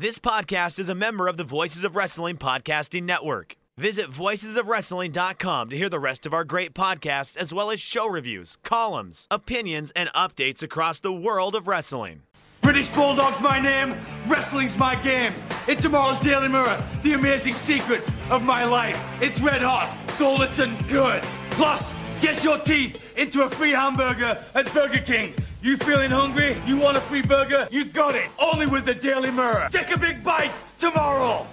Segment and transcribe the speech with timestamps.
[0.00, 3.56] This podcast is a member of the Voices of Wrestling Podcasting Network.
[3.76, 8.56] Visit voicesofwrestling.com to hear the rest of our great podcasts, as well as show reviews,
[8.64, 12.22] columns, opinions, and updates across the world of wrestling.
[12.62, 13.94] British Bulldog's my name,
[14.26, 15.34] wrestling's my game.
[15.68, 18.98] In tomorrow's Daily Mirror, the amazing secrets of my life.
[19.20, 21.22] It's red hot, so listen good.
[21.50, 21.84] Plus,
[22.22, 25.34] get your teeth into a free hamburger at Burger King.
[25.62, 26.56] You feeling hungry?
[26.66, 27.68] You want a free burger?
[27.70, 28.30] You got it.
[28.38, 29.68] Only with the Daily Mirror.
[29.70, 31.46] Take a big bite tomorrow.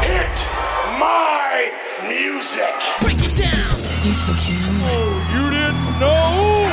[0.00, 0.36] Hit
[0.96, 1.70] my
[2.08, 2.72] music.
[3.02, 3.76] Break it down.
[4.82, 6.72] Oh, you didn't know?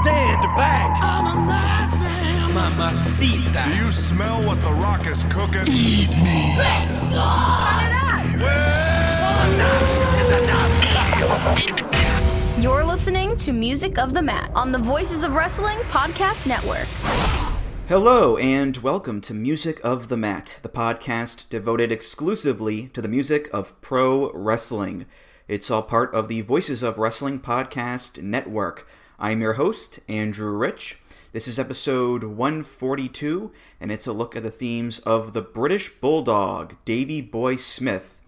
[0.00, 1.02] Stand back.
[1.02, 2.54] I'm a nice man.
[2.54, 3.64] Mamacita.
[3.70, 5.66] Do you smell what The Rock is cooking?
[12.60, 16.88] You're listening to Music of the Mat on the Voices of Wrestling Podcast Network.
[17.86, 23.48] Hello, and welcome to Music of the Mat, the podcast devoted exclusively to the music
[23.52, 25.06] of pro wrestling.
[25.46, 28.88] It's all part of the Voices of Wrestling Podcast Network.
[29.20, 30.98] I'm your host, Andrew Rich.
[31.30, 36.74] This is episode 142, and it's a look at the themes of the British Bulldog,
[36.84, 38.20] Davey Boy Smith.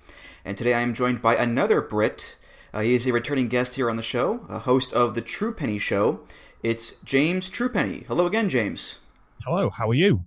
[0.45, 2.37] And today I am joined by another Brit.
[2.73, 5.81] Uh, he is a returning guest here on the show, a host of the Truepenny
[5.81, 6.21] Show.
[6.63, 8.07] It's James Truepenny.
[8.07, 8.99] Hello again, James.
[9.45, 10.25] Hello, how are you?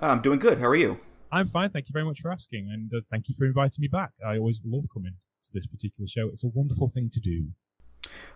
[0.00, 0.58] Uh, I'm doing good.
[0.58, 0.98] How are you?
[1.32, 3.88] I'm fine, thank you very much for asking, and uh, thank you for inviting me
[3.88, 4.10] back.
[4.26, 6.28] I always love coming to this particular show.
[6.28, 7.46] It's a wonderful thing to do.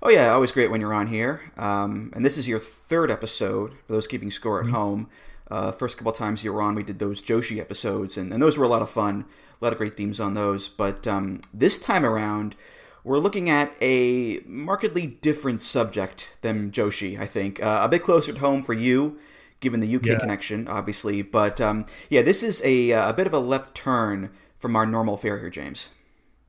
[0.02, 1.52] Oh yeah, always great when you're on here.
[1.58, 5.10] Um, and this is your third episode for those keeping score at home.
[5.50, 8.56] Uh, first couple times you were on, we did those Joshi episodes, and, and those
[8.56, 9.26] were a lot of fun.
[9.60, 10.68] A lot of great themes on those.
[10.68, 12.56] But um, this time around,
[13.04, 17.18] we're looking at a markedly different subject than Joshi.
[17.18, 19.18] I think uh, a bit closer to home for you,
[19.60, 20.18] given the UK Yeah.
[20.18, 21.22] connection, obviously.
[21.22, 24.86] But um, yeah, this is a uh, a bit of a left turn from our
[24.86, 25.90] normal fare here, James.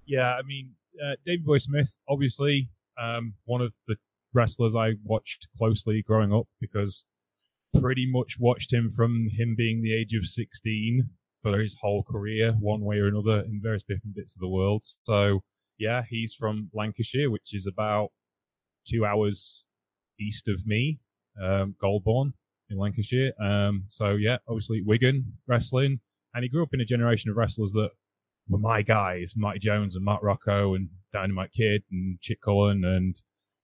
[0.05, 0.71] Yeah, I mean,
[1.03, 3.97] uh, David Boy Smith, obviously, um, one of the
[4.33, 7.05] wrestlers I watched closely growing up because
[7.79, 11.09] pretty much watched him from him being the age of 16
[11.41, 14.81] for his whole career, one way or another, in various different bits of the world.
[15.03, 15.41] So,
[15.77, 18.09] yeah, he's from Lancashire, which is about
[18.87, 19.65] two hours
[20.19, 20.99] east of me,
[21.41, 22.33] um, Golborne
[22.69, 23.33] in Lancashire.
[23.41, 25.99] Um, so, yeah, obviously, Wigan wrestling.
[26.33, 27.91] And he grew up in a generation of wrestlers that
[28.49, 33.21] were my guys, Mike Jones and Mark Rocco and Dynamite Kid and Chick Cullen and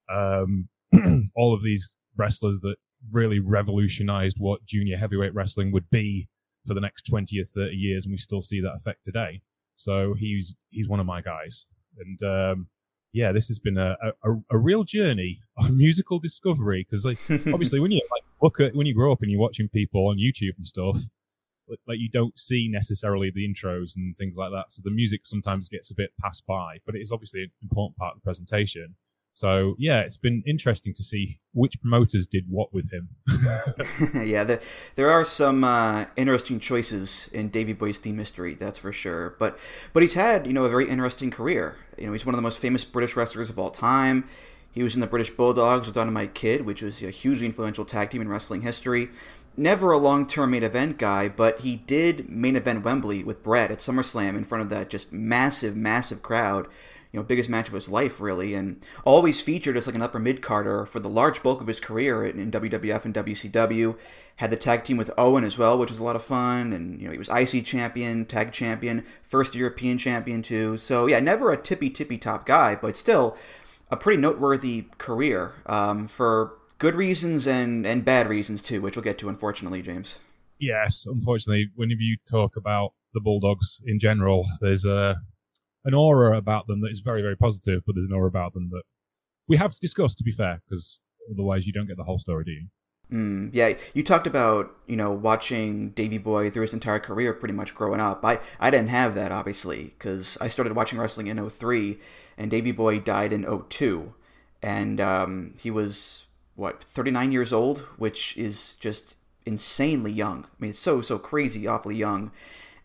[0.10, 0.70] um,
[1.36, 2.76] all of these wrestlers that
[3.12, 6.28] really revolutionized what junior heavyweight wrestling would be
[6.66, 8.06] for the next 20 or 30 years.
[8.06, 9.42] And we still see that effect today.
[9.76, 11.66] So he's, he's one of my guys.
[12.00, 12.68] And, um,
[13.14, 17.80] yeah, this has been a, a, a real journey on musical discovery because like, obviously
[17.80, 20.56] when you like look at, when you grow up and you're watching people on YouTube
[20.58, 20.96] and stuff,
[21.68, 24.72] like- like you don't see necessarily the intros and things like that.
[24.74, 27.96] So the music sometimes gets a bit passed by, but it is obviously an important
[27.98, 28.96] part of the presentation.
[29.34, 33.10] So yeah, it's been interesting to see which promoters did what with him.
[34.28, 34.60] yeah, there,
[34.96, 39.36] there are some uh, interesting choices in Davey Boy's theme history, that's for sure.
[39.40, 39.58] But
[39.94, 41.78] but he's had you know a very interesting career.
[41.98, 44.28] You know, he's one of the most famous British wrestlers of all time.
[44.74, 48.10] He was in the British Bulldogs with Dynamite Kid, which was a hugely influential tag
[48.10, 49.10] team in wrestling history.
[49.58, 53.80] Never a long-term main event guy, but he did main event Wembley with Bret at
[53.80, 56.70] SummerSlam in front of that just massive, massive crowd
[57.12, 60.20] you know, biggest match of his life, really, and always featured as like an upper
[60.20, 63.98] mid carder for the large bulk of his career in, in WWF and WCW.
[64.38, 67.00] Had the tag team with Owen as well, which was a lot of fun, and
[67.00, 70.78] you know he was IC champion, tag champion, first European champion too.
[70.78, 73.38] So yeah, never a tippy tippy top guy, but still
[73.90, 79.04] a pretty noteworthy career um, for good reasons and and bad reasons too, which we'll
[79.04, 80.20] get to, unfortunately, James.
[80.60, 85.18] yes, unfortunately, whenever you talk about the Bulldogs in general, there's a
[85.86, 88.70] an aura about them that is very, very positive, but there's an aura about them
[88.72, 88.84] that
[89.48, 92.44] we have to discuss, to be fair, because otherwise you don't get the whole story,
[92.46, 92.68] do you?
[93.12, 97.54] Mm, yeah, you talked about you know watching Davey Boy through his entire career, pretty
[97.54, 98.24] much growing up.
[98.24, 102.00] I I didn't have that obviously because I started watching wrestling in 03,
[102.38, 104.14] and Davey Boy died in 02,
[104.64, 110.46] and um, he was what 39 years old, which is just insanely young.
[110.46, 112.32] I mean, it's so so crazy, awfully young,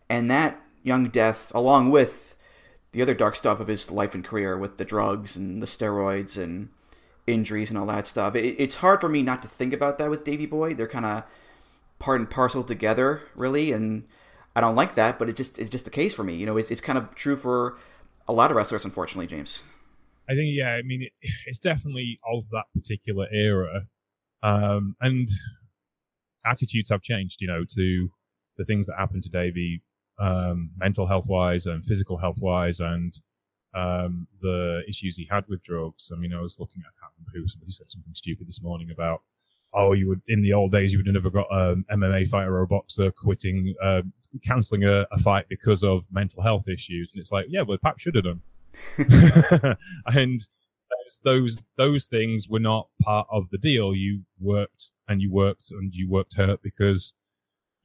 [0.09, 2.35] and that young death, along with
[2.91, 6.41] the other dark stuff of his life and career with the drugs and the steroids
[6.41, 6.69] and
[7.25, 8.35] injuries and all that stuff.
[8.35, 10.73] It, it's hard for me not to think about that with Davey Boy.
[10.73, 11.23] They're kind of
[11.99, 14.05] part and parcel together, really, and
[14.55, 16.35] I don't like that, but it just it's just the case for me.
[16.35, 17.77] You know, it's it's kind of true for
[18.27, 19.63] a lot of wrestlers, unfortunately, James.
[20.29, 21.11] I think, yeah, I mean, it,
[21.45, 23.87] it's definitely of that particular era.
[24.43, 25.27] Um, and
[26.45, 28.09] attitudes have changed, you know, to
[28.57, 29.81] the things that happened to Davey,
[30.19, 33.19] um, mental health wise and physical health wise, and
[33.73, 36.11] um, the issues he had with drugs.
[36.13, 38.61] I mean, I was looking at I can't remember who somebody said something stupid this
[38.61, 39.21] morning about
[39.73, 42.55] oh, you would in the old days you would have never got an MMA fighter
[42.55, 44.01] or a boxer quitting, uh,
[44.43, 47.99] cancelling a, a, fight because of mental health issues, and it's like, yeah, well, Pap
[47.99, 48.41] should have done.
[50.07, 50.47] and
[50.89, 53.95] those, those those things were not part of the deal.
[53.95, 57.15] You worked and you worked and you worked hurt because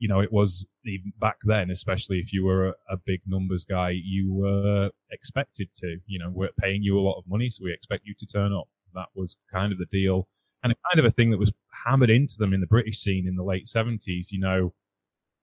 [0.03, 3.65] you know it was even back then, especially if you were a, a big numbers
[3.65, 5.99] guy, you were expected to.
[6.07, 8.53] You know, we're paying you a lot of money, so we expect you to turn
[8.53, 8.69] up.
[8.95, 10.27] That was kind of the deal
[10.63, 11.53] and a kind of a thing that was
[11.85, 14.33] hammered into them in the British scene in the late seventies.
[14.33, 14.75] You know,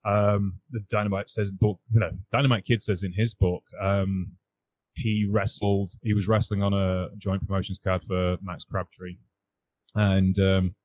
[0.03, 4.33] um, the Dynamite says book, you know, Dynamite Kid says in his book, um,
[4.95, 9.15] he wrestled, he was wrestling on a joint promotions card for Max Crabtree,
[9.95, 10.75] and um,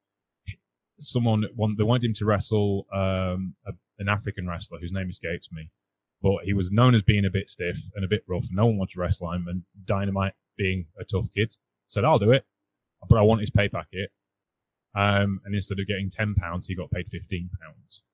[1.04, 5.50] someone want, they wanted him to wrestle um, a, an African wrestler whose name escapes
[5.52, 5.70] me,
[6.22, 8.46] but he was known as being a bit stiff and a bit rough.
[8.50, 11.54] No one wanted to wrestle him, and Dynamite, being a tough kid,
[11.86, 12.44] said, "I'll do it."
[13.08, 14.10] But I want his pay packet.
[14.94, 18.04] Um, and instead of getting ten pounds, he got paid fifteen pounds,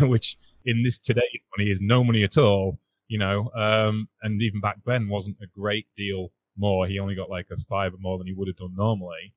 [0.08, 2.78] which in this today's money is no money at all.
[3.08, 6.86] You know, um, and even back then wasn't a great deal more.
[6.86, 9.34] He only got like a five more than he would have done normally.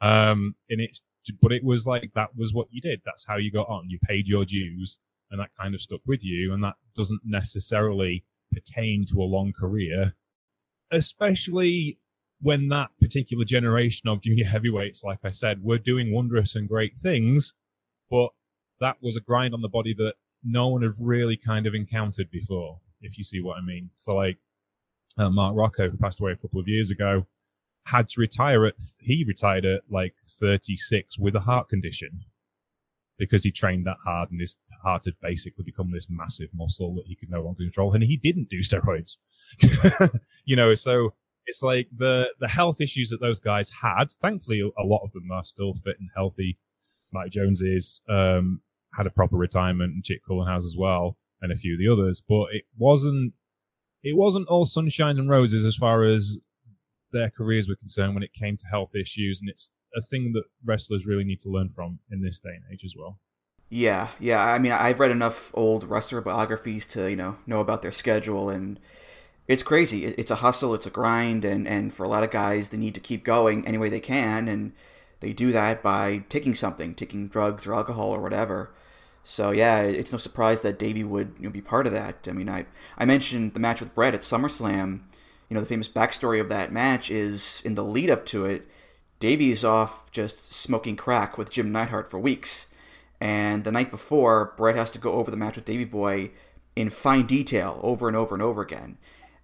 [0.00, 1.02] Um, and it's,
[1.40, 3.02] but it was like that was what you did.
[3.04, 3.90] That's how you got on.
[3.90, 4.98] You paid your dues,
[5.30, 6.52] and that kind of stuck with you.
[6.52, 10.14] And that doesn't necessarily pertain to a long career,
[10.90, 11.98] especially
[12.40, 16.96] when that particular generation of junior heavyweights, like I said, were doing wondrous and great
[16.96, 17.54] things,
[18.10, 18.28] but
[18.80, 22.30] that was a grind on the body that no one had really kind of encountered
[22.30, 23.90] before, if you see what I mean.
[23.96, 24.38] So, like
[25.16, 27.26] uh, Mark Rocco, who passed away a couple of years ago,
[27.90, 32.20] had to retire at, he retired at like 36 with a heart condition
[33.18, 37.06] because he trained that hard and his heart had basically become this massive muscle that
[37.06, 37.92] he could no longer control.
[37.92, 39.18] And he didn't do steroids,
[40.44, 41.14] you know, so
[41.46, 44.12] it's like the the health issues that those guys had.
[44.20, 46.58] Thankfully, a lot of them are still fit and healthy.
[47.12, 48.60] Mike Jones is um,
[48.94, 51.88] had a proper retirement, and Chick Cullen has as well, and a few of the
[51.90, 52.22] others.
[52.26, 53.32] But it wasn't
[54.02, 56.38] it wasn't all sunshine and roses as far as
[57.12, 60.44] their careers were concerned when it came to health issues, and it's a thing that
[60.64, 63.18] wrestlers really need to learn from in this day and age as well.
[63.70, 64.42] Yeah, yeah.
[64.42, 68.48] I mean, I've read enough old wrestler biographies to you know know about their schedule
[68.48, 68.78] and
[69.48, 70.04] it's crazy.
[70.04, 72.94] It's a hustle, it's a grind, and, and for a lot of guys, they need
[72.94, 74.72] to keep going any way they can, and
[75.20, 78.70] they do that by taking something, taking drugs or alcohol or whatever.
[79.24, 82.28] So yeah, it's no surprise that Davey would you know, be part of that.
[82.28, 82.66] I mean, I
[82.98, 85.00] I mentioned the match with Bret at SummerSlam.
[85.48, 88.68] You know, the famous backstory of that match is in the lead up to it.
[89.20, 92.68] Davey is off just smoking crack with Jim Neidhart for weeks,
[93.20, 96.30] and the night before, Bret has to go over the match with Davey Boy
[96.76, 98.98] in fine detail over and over and over again.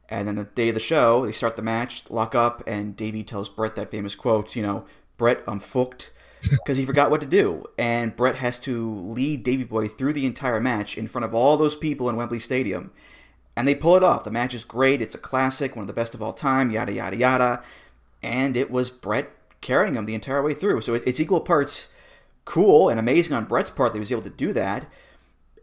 [0.09, 3.25] And then the day of the show, they start the match, lock up, and Davey
[3.25, 4.85] tells Bret that famous quote, you know,
[5.17, 6.13] Bret, I'm fucked,
[6.51, 7.65] because he forgot what to do.
[7.79, 11.57] And Bret has to lead Davey Boy through the entire match in front of all
[11.57, 12.93] those people in Wembley Stadium.
[13.57, 14.25] And they pull it off.
[14.25, 15.01] The match is great.
[15.01, 17.63] It's a classic, one of the best of all time, yada, yada, yada.
[18.23, 19.31] And it was Bret
[19.61, 20.81] carrying him the entire way through.
[20.81, 21.93] So it's equal parts
[22.45, 24.87] cool and amazing on Bret's part that he was able to do that.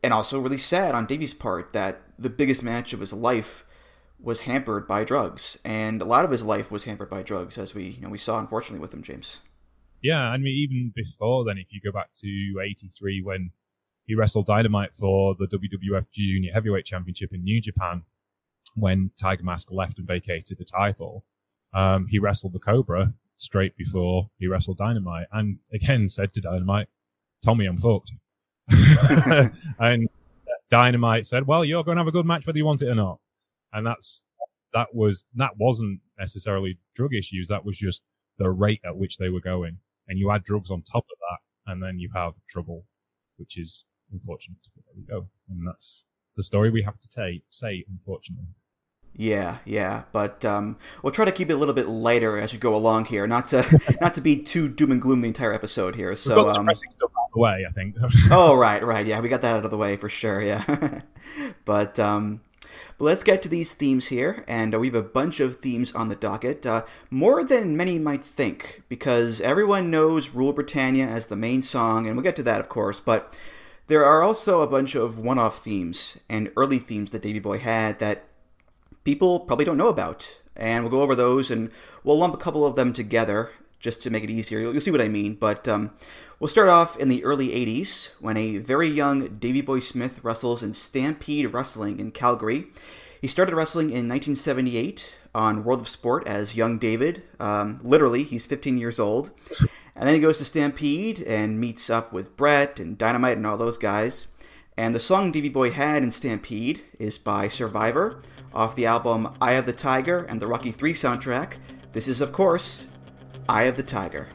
[0.04, 3.66] And also really sad on Davey's part that the biggest match of his life
[4.22, 7.74] was hampered by drugs, and a lot of his life was hampered by drugs, as
[7.74, 9.39] we you know we saw unfortunately with him, James.
[10.01, 13.51] Yeah, I mean even before then, if you go back to '83 when
[14.05, 18.03] he wrestled Dynamite for the WWF Junior Heavyweight Championship in New Japan,
[18.75, 21.25] when Tiger Mask left and vacated the title,
[21.74, 26.88] um, he wrestled the Cobra straight before he wrestled Dynamite, and again said to Dynamite,
[27.43, 28.13] "Tommy, I'm fucked."
[29.79, 30.08] and
[30.70, 32.96] Dynamite said, "Well, you're going to have a good match whether you want it or
[32.96, 33.20] not."
[33.74, 34.25] and that's
[34.74, 37.48] that was that wasn't necessarily drug issues.
[37.48, 38.01] That was just
[38.38, 39.77] the rate at which they were going,
[40.08, 42.86] and you add drugs on top of that, and then you have trouble,
[43.38, 44.58] which is unfortunate.
[44.75, 48.48] But there we go, and that's, that's the story we have to take, say, unfortunately.
[49.13, 52.60] Yeah, yeah, but um, we'll try to keep it a little bit lighter as we
[52.60, 55.96] go along here, not to not to be too doom and gloom the entire episode
[55.96, 56.15] here.
[56.15, 57.96] So, um, stuff out of the way, I think.
[58.32, 61.01] oh, right, right, yeah, we got that out of the way for sure, yeah.
[61.65, 62.41] but um,
[62.98, 65.94] but let's get to these themes here, and uh, we have a bunch of themes
[65.94, 66.65] on the docket.
[66.65, 72.08] Uh, more than many might think, because everyone knows Rule Britannia as the main song,
[72.08, 73.38] and we'll get to that, of course, but
[73.88, 77.60] there are also a bunch of one off themes and early themes that Davey Boy
[77.60, 78.26] had that
[79.04, 80.40] people probably don't know about.
[80.56, 81.72] And we'll go over those, and
[82.04, 84.60] we'll lump a couple of them together just to make it easier.
[84.60, 85.36] You'll, you'll see what I mean.
[85.36, 85.92] But um,
[86.40, 90.62] we'll start off in the early 80s when a very young Davey Boy Smith wrestles
[90.62, 92.68] in Stampede Wrestling in Calgary.
[93.22, 97.24] He started wrestling in 1978 on World of Sport as young David.
[97.40, 99.32] Um, literally, he's 15 years old.
[99.96, 103.58] And then he goes to Stampede and meets up with Bret and Dynamite and all
[103.58, 104.28] those guys.
[104.78, 108.22] And the song Davey Boy had in Stampede is by Survivor
[108.54, 111.58] off the album Eye of the Tiger and the Rocky 3 soundtrack.
[111.92, 112.88] This is, of course,
[113.50, 114.30] Eye of the Tiger.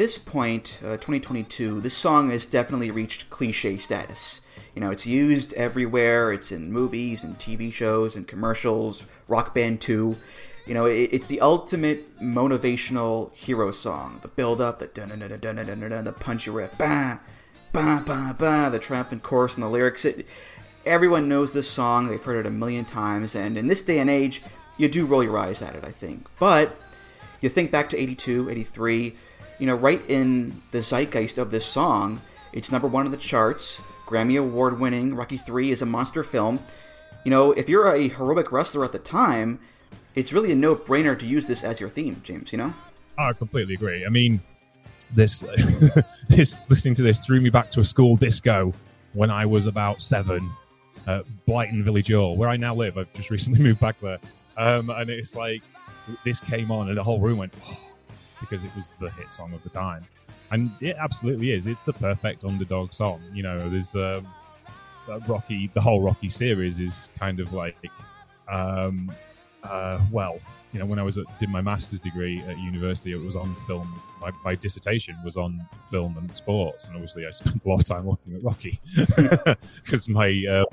[0.00, 4.40] This point, uh, 2022, this song has definitely reached cliche status.
[4.74, 6.32] You know, it's used everywhere.
[6.32, 10.16] It's in movies and TV shows and commercials, Rock Band 2.
[10.66, 14.20] You know, it, it's the ultimate motivational hero song.
[14.22, 17.18] The build up, the dun dun dun dun dun dun the punchy riff, bah,
[17.74, 20.06] bah, bah, bah, the triumphant chorus and the lyrics.
[20.06, 20.26] It,
[20.86, 22.08] everyone knows this song.
[22.08, 23.34] They've heard it a million times.
[23.34, 24.40] And in this day and age,
[24.78, 26.26] you do roll your eyes at it, I think.
[26.38, 26.74] But
[27.42, 29.14] you think back to 82, 83,
[29.60, 33.80] you know, right in the zeitgeist of this song, it's number one on the charts.
[34.06, 35.14] Grammy Award winning.
[35.14, 36.58] Rocky 3 is a monster film.
[37.24, 39.60] You know, if you're a heroic wrestler at the time,
[40.14, 42.74] it's really a no brainer to use this as your theme, James, you know?
[43.18, 44.04] I completely agree.
[44.04, 44.40] I mean,
[45.14, 45.40] this
[46.28, 48.72] this listening to this threw me back to a school disco
[49.12, 50.50] when I was about seven
[51.06, 52.96] at Blighton Village Hall, where I now live.
[52.96, 54.18] I've just recently moved back there,
[54.56, 55.62] um, and it's like
[56.24, 57.89] this came on, and the whole room went oh,
[58.40, 60.06] because it was the hit song of the time,
[60.50, 61.66] and it absolutely is.
[61.66, 63.20] It's the perfect underdog song.
[63.32, 64.26] You know, there's um,
[65.26, 65.70] Rocky.
[65.74, 67.76] The whole Rocky series is kind of like,
[68.48, 69.12] um,
[69.62, 70.38] uh, well,
[70.72, 73.56] you know, when I was at, did my master's degree at university, it was on
[73.66, 74.00] film.
[74.20, 77.86] My, my dissertation was on film and sports, and obviously, I spent a lot of
[77.86, 78.80] time looking at Rocky
[79.84, 80.64] because my uh,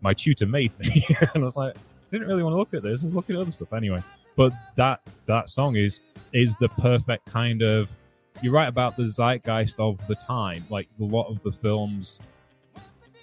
[0.00, 1.78] my tutor made me, and I was like, I
[2.10, 3.02] didn't really want to look at this.
[3.02, 4.02] I was looking at other stuff anyway.
[4.36, 6.00] But that that song is
[6.32, 7.94] is the perfect kind of.
[8.40, 10.64] You're right about the zeitgeist of the time.
[10.68, 12.18] Like a lot of the films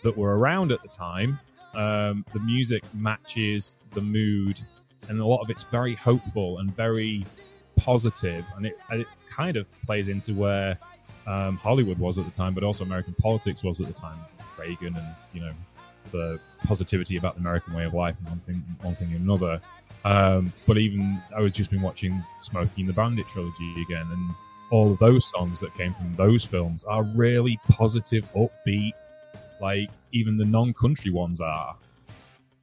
[0.03, 1.39] that were around at the time,
[1.73, 4.61] um, the music matches the mood
[5.09, 7.25] and a lot of it's very hopeful and very
[7.75, 10.77] positive, and it, it kind of plays into where
[11.27, 14.19] um, Hollywood was at the time, but also American politics was at the time.
[14.57, 15.53] Reagan and you know
[16.11, 19.61] the positivity about the American way of life and one thing, one thing and another.
[20.05, 24.35] Um, but even I was just been watching Smokey and the Bandit trilogy again, and
[24.71, 28.93] all of those songs that came from those films are really positive, upbeat.
[29.59, 31.75] Like even the non-country ones are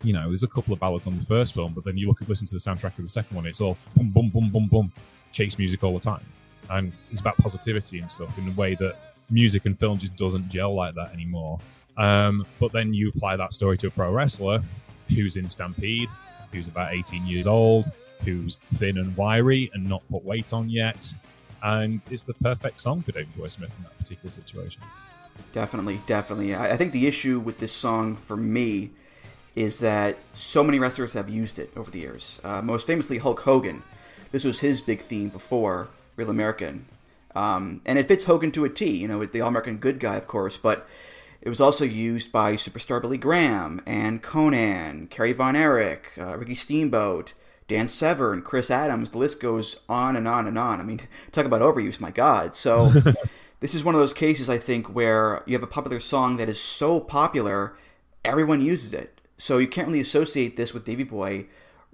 [0.03, 2.21] you know, there's a couple of ballads on the first film, but then you look
[2.23, 4.69] at listen to the soundtrack of the second one, it's all boom, boom, boom, boom,
[4.69, 4.93] boom,
[5.33, 6.25] chase music all the time,
[6.71, 8.97] and it's about positivity and stuff in a way that
[9.31, 11.59] music and film just doesn't gel like that anymore.
[11.97, 14.63] Um, but then you apply that story to a pro wrestler
[15.09, 16.09] who's in Stampede,
[16.53, 17.91] who's about 18 years old,
[18.25, 21.13] who's thin and wiry and not put weight on yet,
[21.63, 24.83] and it's the perfect song for David Boy Smith in that particular situation.
[25.53, 26.55] Definitely, definitely.
[26.55, 28.91] I, think the issue with this song for me
[29.55, 32.41] is that so many wrestlers have used it over the years.
[32.45, 33.83] Uh, most famously, Hulk Hogan.
[34.33, 36.87] This was his big theme before Real American.
[37.35, 40.17] Um, and it fits Hogan to a T, you know, the All American good guy,
[40.17, 40.87] of course, but
[41.41, 46.55] it was also used by superstar Billy Graham and Conan, Kerry Von Erich, uh, Ricky
[46.55, 47.35] Steamboat,
[47.69, 49.11] Dan Severn, Chris Adams.
[49.11, 50.81] The list goes on and on and on.
[50.81, 51.01] I mean,
[51.33, 52.55] talk about overuse, my God.
[52.55, 52.93] So,
[53.61, 56.49] this is one of those cases, I think, where you have a popular song that
[56.49, 57.77] is so popular,
[58.25, 59.21] everyone uses it.
[59.39, 61.47] So you can't really associate this with Davey Boy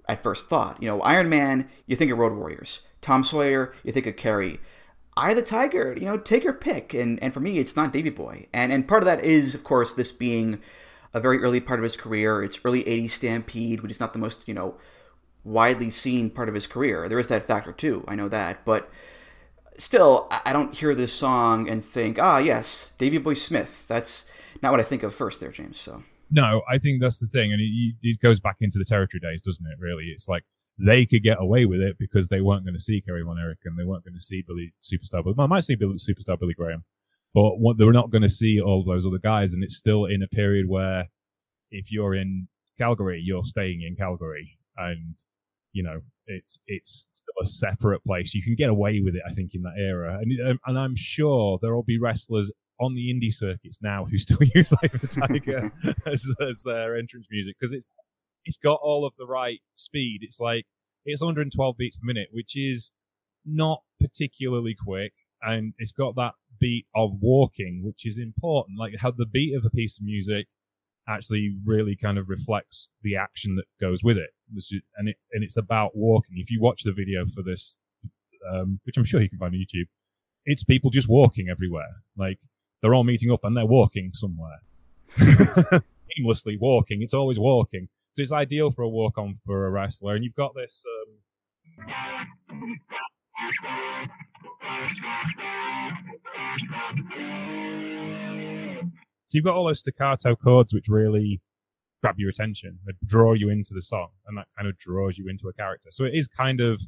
[0.08, 0.80] at first thought.
[0.82, 2.82] You know, Iron Man, you think of Road Warriors.
[3.00, 4.60] Tom Sawyer, you think of Kerry.
[5.16, 6.94] Eye the Tiger, you know, take your pick.
[6.94, 8.46] And and for me, it's not Davey Boy.
[8.52, 10.60] And and part of that is, of course, this being
[11.14, 12.42] a very early part of his career.
[12.42, 14.76] It's early '80s Stampede, which is not the most you know
[15.44, 17.08] widely seen part of his career.
[17.08, 18.04] There is that factor too.
[18.08, 18.90] I know that, but
[19.78, 23.86] still, I don't hear this song and think, ah, yes, Davey Boy Smith.
[23.88, 24.26] That's
[24.62, 25.78] not what I think of first there, James.
[25.78, 29.20] So No, I think that's the thing, and it, it goes back into the territory
[29.20, 29.78] days, doesn't it?
[29.78, 30.44] Really, it's like
[30.78, 33.60] they could get away with it because they weren't going to see Kerry Von Erich
[33.64, 35.22] and they weren't going to see Billy Superstar.
[35.22, 36.84] Billy, well, I might see Billy, Superstar Billy Graham,
[37.34, 39.52] but what, they were not going to see all those other guys.
[39.52, 41.08] And it's still in a period where
[41.70, 42.48] if you're in
[42.78, 45.14] Calgary, you're staying in Calgary, and
[45.72, 48.34] you know it's it's still a separate place.
[48.34, 50.96] You can get away with it, I think, in that era, and um, and I'm
[50.96, 52.50] sure there will be wrestlers
[52.80, 55.70] on the indie circuits now who still use Life of the Tiger
[56.06, 57.90] as, as their entrance music because it's
[58.44, 60.20] it's got all of the right speed.
[60.22, 60.66] It's like
[61.04, 62.92] it's 112 beats per minute, which is
[63.44, 68.78] not particularly quick, and it's got that beat of walking, which is important.
[68.78, 70.48] Like how the beat of a piece of music
[71.08, 74.30] actually really kind of reflects the action that goes with it,
[74.96, 76.36] and it's and it's about walking.
[76.38, 77.76] If you watch the video for this,
[78.52, 79.88] um, which I'm sure you can find on YouTube,
[80.44, 82.02] it's people just walking everywhere.
[82.16, 82.38] Like
[82.80, 84.58] they're all meeting up and they're walking somewhere
[86.18, 87.02] aimlessly walking.
[87.02, 87.88] It's always walking.
[88.12, 90.14] So it's ideal for a walk on for a wrestler.
[90.14, 90.84] And you've got this.
[91.88, 91.88] Um,
[99.26, 101.40] so you've got all those staccato chords which really
[102.02, 105.28] grab your attention, that draw you into the song, and that kind of draws you
[105.28, 105.88] into a character.
[105.90, 106.82] So it is kind of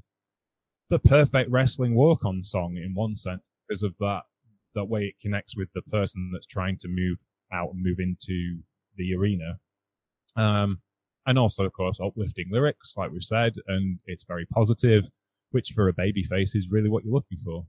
[0.91, 4.23] the perfect wrestling walk on song in one sense because of that
[4.75, 7.19] that way it connects with the person that's trying to move
[7.53, 8.59] out and move into
[8.97, 9.59] the arena.
[10.37, 10.81] Um,
[11.27, 15.09] and also, of course, uplifting lyrics, like we've said, and it's very positive,
[15.51, 17.67] which for a baby face is really what you're looking for.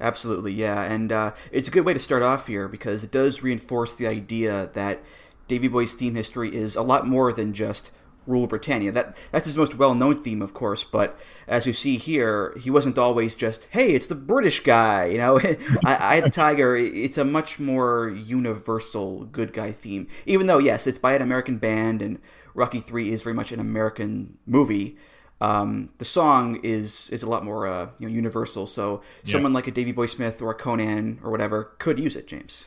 [0.00, 3.42] Absolutely, yeah, and uh, it's a good way to start off here because it does
[3.42, 5.00] reinforce the idea that
[5.46, 7.90] Davey Boy's theme history is a lot more than just
[8.30, 8.92] rule Britannia.
[8.92, 12.98] That that's his most well-known theme, of course, but as you see here, he wasn't
[12.98, 15.38] always just, "Hey, it's the British guy," you know.
[15.84, 16.76] I, I the Tiger.
[16.76, 21.58] It's a much more universal good guy theme, even though yes, it's by an American
[21.58, 22.18] band, and
[22.54, 24.96] Rocky Three is very much an American movie
[25.40, 28.66] um, the song is is a lot more uh, you know universal.
[28.66, 29.32] So Yeah.
[29.32, 32.66] someone like a Davey Boy Smith or a Conan or whatever could use it, James.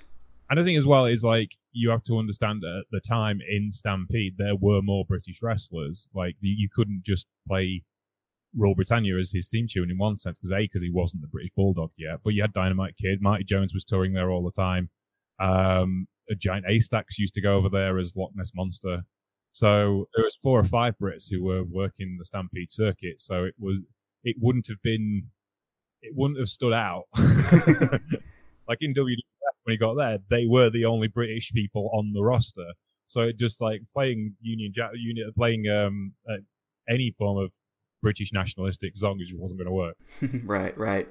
[0.49, 3.71] And I think as well is like you have to understand at the time in
[3.71, 6.07] Stampede there were more British wrestlers.
[6.13, 7.83] Like you, couldn't just play
[8.55, 11.27] Rule Britannia as his theme tune in one sense because a because he wasn't the
[11.27, 14.51] British Bulldog yet, but you had Dynamite Kid, Marty Jones was touring there all the
[14.51, 14.89] time.
[15.39, 19.03] Um, a giant Haystacks used to go over there as Loch Ness Monster.
[19.51, 23.19] So there was four or five Brits who were working the Stampede circuit.
[23.19, 23.81] So it was
[24.23, 25.29] it wouldn't have been
[26.01, 27.03] it wouldn't have stood out.
[28.67, 29.32] like in WWF
[29.63, 32.73] when he got there, they were the only British people on the roster.
[33.06, 34.91] So it just like playing Union Jack,
[35.36, 36.38] playing um uh,
[36.88, 37.52] any form of
[38.02, 39.97] British nationalistic song just wasn't going to work.
[40.45, 41.08] right, right.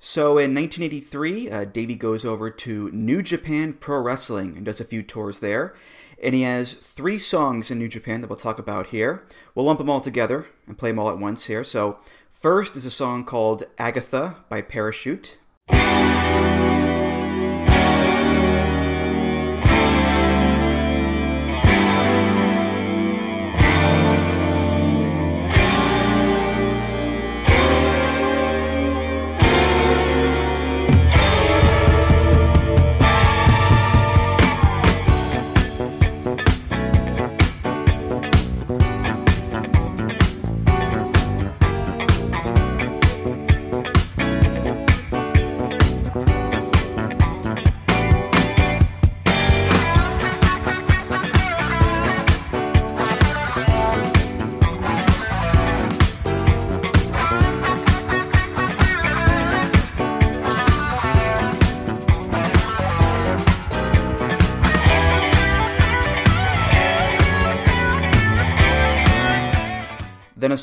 [0.00, 4.84] So in 1983, uh, Davey goes over to New Japan Pro Wrestling and does a
[4.84, 5.74] few tours there.
[6.22, 9.24] And he has three songs in New Japan that we'll talk about here.
[9.54, 11.64] We'll lump them all together and play them all at once here.
[11.64, 11.98] So
[12.30, 15.38] first is a song called Agatha by Parachute.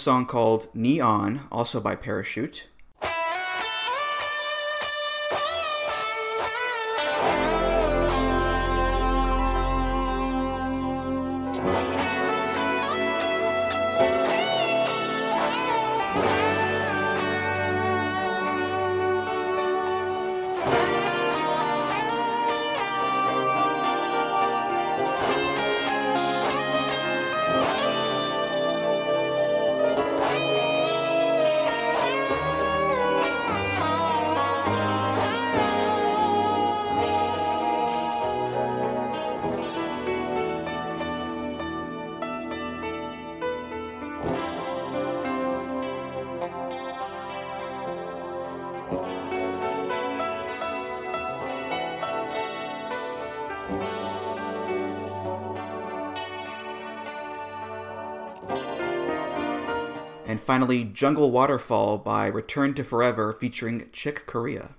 [0.06, 2.68] Song called Neon, also by Parachute.
[60.46, 64.76] Finally Jungle Waterfall by Return to Forever featuring Chick Corea.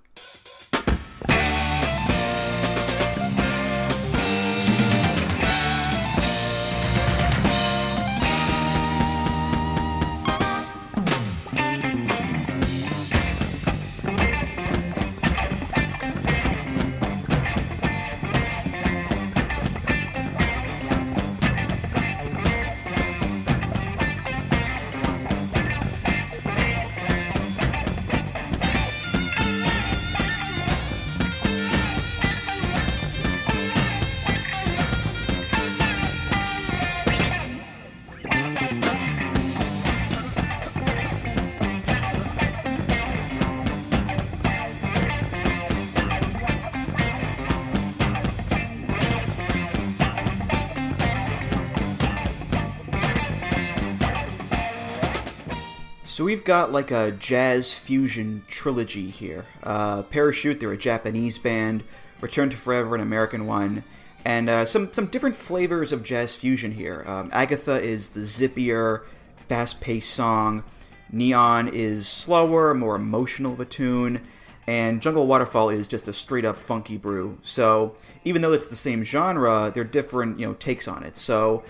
[56.46, 59.44] Got like a jazz fusion trilogy here.
[59.62, 61.84] Uh, Parachute, they're a Japanese band.
[62.22, 63.84] Return to Forever, an American one,
[64.24, 67.04] and uh, some some different flavors of jazz fusion here.
[67.06, 69.02] Um, Agatha is the zippier,
[69.48, 70.64] fast-paced song.
[71.12, 74.22] Neon is slower, more emotional of a tune,
[74.66, 77.38] and Jungle Waterfall is just a straight-up funky brew.
[77.42, 81.16] So even though it's the same genre, they're different, you know, takes on it.
[81.16, 81.64] So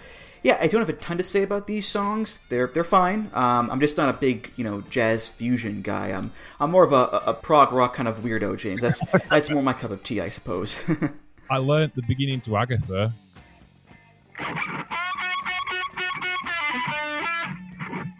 [0.47, 2.39] yeah, I don't have a ton to say about these songs.
[2.51, 3.33] They're they're fine.
[3.35, 6.11] Um, I'm just not a big you know jazz fusion guy.
[6.11, 6.31] I'm
[6.61, 8.81] I'm more of a, a prog rock kind of weirdo, James.
[8.81, 10.81] That's that's more my cup of tea, I suppose.
[11.51, 13.13] I learned the beginning to Agatha.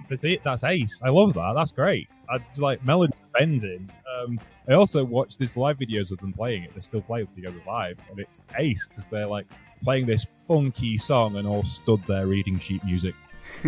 [0.09, 0.43] That's it.
[0.43, 1.01] That's ace.
[1.05, 1.53] I love that.
[1.55, 2.09] That's great.
[2.29, 3.89] I like melody bending.
[4.19, 6.75] Um, I also watched this live videos of them playing it.
[6.75, 9.47] They still play it together live, and it's ace because they're like
[9.83, 13.15] playing this funky song and all stood there reading sheet music.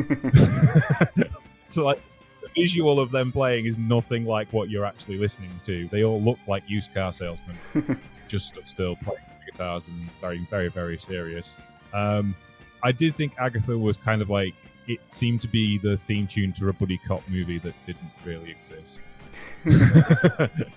[1.70, 2.00] so like
[2.42, 5.86] the visual of them playing is nothing like what you're actually listening to.
[5.88, 7.56] They all look like used car salesmen,
[8.28, 11.56] just stood still playing guitars and very, very, very serious.
[11.92, 12.34] Um,
[12.82, 14.54] I did think Agatha was kind of like
[14.86, 18.50] it seemed to be the theme tune to a buddy cop movie that didn't really
[18.50, 19.00] exist.
[19.64, 20.72] it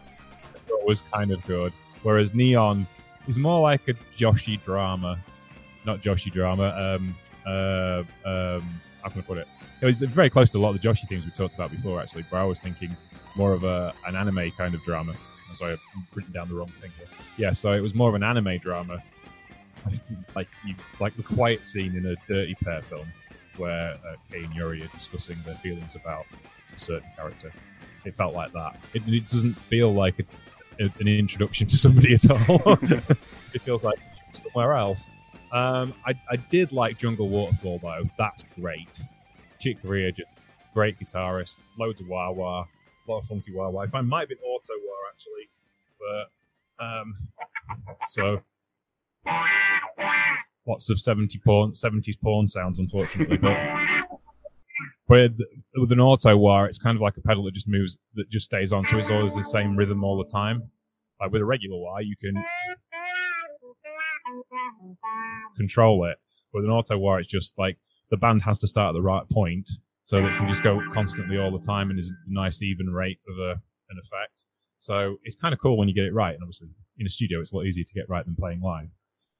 [0.85, 1.71] was kind of good.
[2.03, 2.87] Whereas Neon
[3.27, 5.19] is more like a Joshi drama,
[5.85, 6.97] not Joshi drama.
[6.99, 9.47] Um, uh, um, how can I put it?
[9.81, 12.01] It was very close to a lot of the Joshi themes we talked about before,
[12.01, 12.25] actually.
[12.29, 12.95] But I was thinking
[13.35, 15.13] more of a an anime kind of drama.
[15.47, 17.07] I'm sorry, I'm written down the wrong thing here.
[17.37, 19.03] Yeah, so it was more of an anime drama,
[20.35, 23.07] like you, like the quiet scene in a Dirty Pair film,
[23.57, 26.25] where uh, Kei and Yuri are discussing their feelings about
[26.75, 27.51] a certain character.
[28.05, 28.77] It felt like that.
[28.93, 30.23] It, it doesn't feel like a,
[30.81, 32.73] a, an introduction to somebody at all.
[33.53, 33.99] it feels like
[34.33, 35.07] somewhere else.
[35.51, 38.09] Um, I, I did like Jungle Waterfall though.
[38.17, 39.01] That's great.
[39.59, 40.29] Chick Corea, just
[40.73, 41.57] great guitarist.
[41.77, 42.65] Loads of wah wah,
[43.07, 43.81] a lot of funky wah wah.
[43.81, 45.49] If I might have been auto wah actually,
[45.99, 47.15] but um,
[48.07, 48.41] so
[50.65, 53.37] lots of 70 porn, 70s porn sounds, unfortunately.
[53.37, 53.57] But
[55.07, 55.37] with,
[55.75, 58.45] with an auto wah, it's kind of like a pedal that just moves, that just
[58.45, 60.71] stays on, so it's always the same rhythm all the time.
[61.19, 62.41] Like with a regular wah, you can
[65.57, 66.17] control it.
[66.53, 67.77] With an auto wah, it's just like
[68.09, 69.69] the band has to start at the right point,
[70.03, 72.87] so that it can just go constantly all the time and is a nice even
[72.87, 74.45] rate of a, an effect.
[74.79, 76.33] So it's kind of cool when you get it right.
[76.33, 78.89] And obviously, in a studio, it's a lot easier to get right than playing live.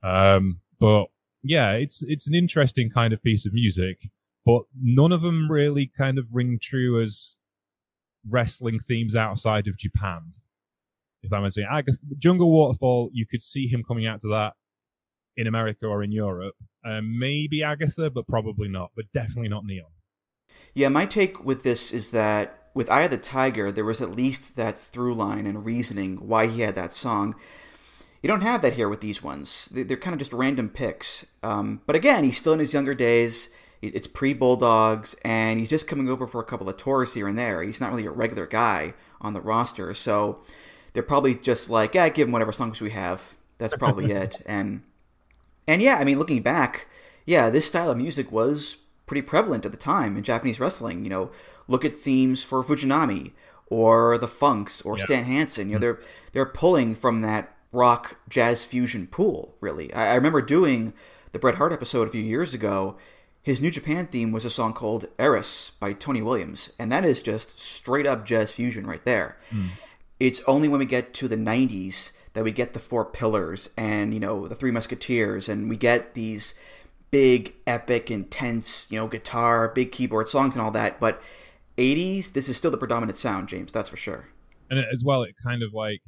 [0.04, 1.06] Um, but
[1.44, 4.08] yeah, it's it's an interesting kind of piece of music,
[4.46, 7.38] but none of them really kind of ring true as
[8.28, 10.34] wrestling themes outside of Japan.
[11.24, 11.68] If that makes sense.
[11.70, 14.54] Agatha, Jungle Waterfall, you could see him coming out to that
[15.38, 16.56] in America or in Europe.
[16.84, 18.92] Um, maybe Agatha, but probably not.
[18.96, 19.86] But definitely not Neon.
[20.74, 24.16] Yeah, my take with this is that with Eye of the Tiger, there was at
[24.16, 27.36] least that through line and reasoning why he had that song.
[28.24, 29.68] You don't have that here with these ones.
[29.72, 31.26] They're kind of just random picks.
[31.44, 33.50] Um, but again, he's still in his younger days.
[33.82, 37.38] It's pre Bulldogs, and he's just coming over for a couple of tours here and
[37.38, 37.64] there.
[37.64, 40.44] He's not really a regular guy on the roster, so
[40.94, 43.36] they're probably just like, yeah, give him whatever songs we have.
[43.58, 44.42] That's probably it.
[44.46, 44.84] And
[45.68, 46.88] and yeah, I mean, looking back,
[47.26, 51.04] yeah, this style of music was pretty prevalent at the time in Japanese wrestling.
[51.04, 51.32] You know,
[51.68, 53.32] look at themes for Fujinami
[53.68, 55.06] or the Funks or Yeah.
[55.06, 55.70] Stan Hansen.
[55.70, 55.82] You know, mm-hmm.
[55.82, 56.00] they're
[56.34, 59.56] they're pulling from that rock jazz fusion pool.
[59.62, 60.94] Really, I, I remember doing
[61.32, 62.98] the Bret Hart episode a few years ago.
[63.44, 67.24] His New Japan theme was a song called Eris by Tony Williams, and that is
[67.24, 69.38] just straight up jazz fusion right there.
[69.50, 69.68] Hmm.
[70.20, 74.14] It's only when we get to the 90s that we get the Four Pillars and,
[74.14, 76.54] you know, the Three Musketeers, and we get these
[77.10, 81.00] big, epic, intense, you know, guitar, big keyboard songs and all that.
[81.00, 81.20] But
[81.78, 83.72] '80s, this is still the predominant sound, James.
[83.72, 84.30] That's for sure.
[84.70, 86.02] And as well, it kind of like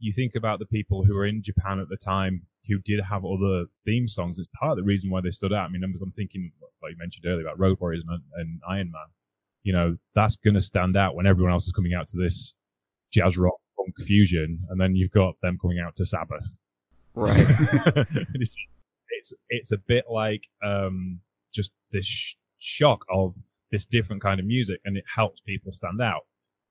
[0.00, 3.24] you think about the people who were in Japan at the time who did have
[3.24, 4.38] other theme songs.
[4.38, 5.66] It's part of the reason why they stood out.
[5.66, 6.02] I mean, numbers.
[6.02, 6.52] I'm thinking,
[6.82, 9.06] like you mentioned earlier, about Road Warriors and, and Iron Man.
[9.62, 12.54] You know, that's going to stand out when everyone else is coming out to this
[13.10, 16.58] jazz rock punk fusion, and then you've got them coming out to Sabbath.
[17.14, 17.36] Right.
[18.34, 18.56] it's,
[19.10, 21.20] it's it's a bit like um,
[21.52, 23.34] just this sh- shock of
[23.70, 26.22] this different kind of music, and it helps people stand out.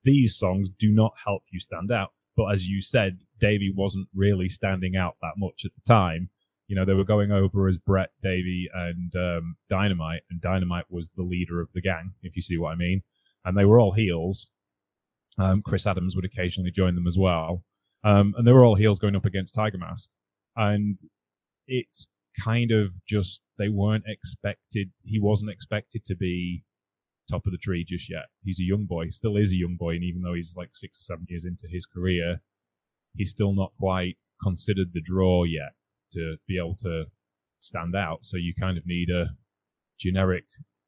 [0.04, 4.48] These songs do not help you stand out, but as you said, Davey wasn't really
[4.48, 6.30] standing out that much at the time.
[6.68, 11.10] You know, they were going over as Bret, Davey, and um, Dynamite, and Dynamite was
[11.16, 13.02] the leader of the gang, if you see what I mean.
[13.44, 14.50] And they were all heels.
[15.40, 17.64] Um, Chris Adams would occasionally join them as well.
[18.04, 20.10] Um, and they were all heels going up against Tiger Mask.
[20.56, 21.00] And
[21.68, 22.08] it's
[22.40, 26.64] kind of just, they weren't expected, he wasn't expected to be
[27.30, 28.26] top of the tree just yet.
[28.44, 31.00] He's a young boy, still is a young boy, and even though he's like six
[31.00, 32.42] or seven years into his career,
[33.16, 35.74] he's still not quite considered the draw yet
[36.14, 37.06] to be able to
[37.60, 38.20] stand out.
[38.26, 39.32] So you kind of need a
[40.00, 40.46] generic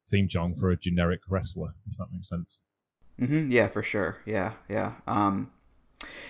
[0.10, 2.60] theme song for a generic wrestler, if that makes sense.
[3.18, 4.18] hmm Yeah, for sure.
[4.26, 4.94] Yeah, yeah.
[5.08, 5.52] Um,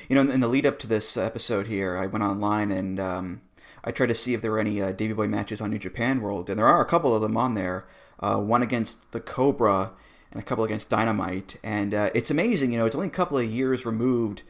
[0.08, 3.00] you know, in, in the lead up to this episode here, I went online and
[3.00, 3.42] um,
[3.84, 6.22] I tried to see if there were any uh, Davey Boy matches on New Japan
[6.22, 7.86] World, and there are a couple of them on there.
[8.20, 9.92] Uh, one against the Cobra
[10.32, 12.72] and a couple against Dynamite, and uh, it's amazing.
[12.72, 14.44] You know, it's only a couple of years removed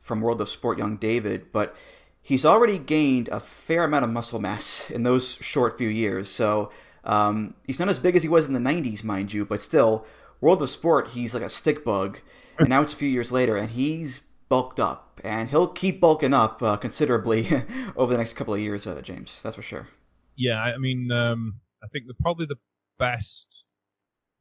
[0.00, 1.74] from World of Sport Young David, but
[2.20, 6.28] he's already gained a fair amount of muscle mass in those short few years.
[6.28, 6.70] So
[7.04, 10.06] um, he's not as big as he was in the 90s, mind you, but still,
[10.40, 12.20] World of Sport, he's like a stick bug.
[12.58, 15.20] And now it's a few years later, and he's bulked up.
[15.24, 17.48] And he'll keep bulking up uh, considerably
[17.96, 19.42] over the next couple of years, uh, James.
[19.42, 19.88] That's for sure.
[20.36, 22.56] Yeah, I mean, um, I think the probably the
[22.98, 23.66] best,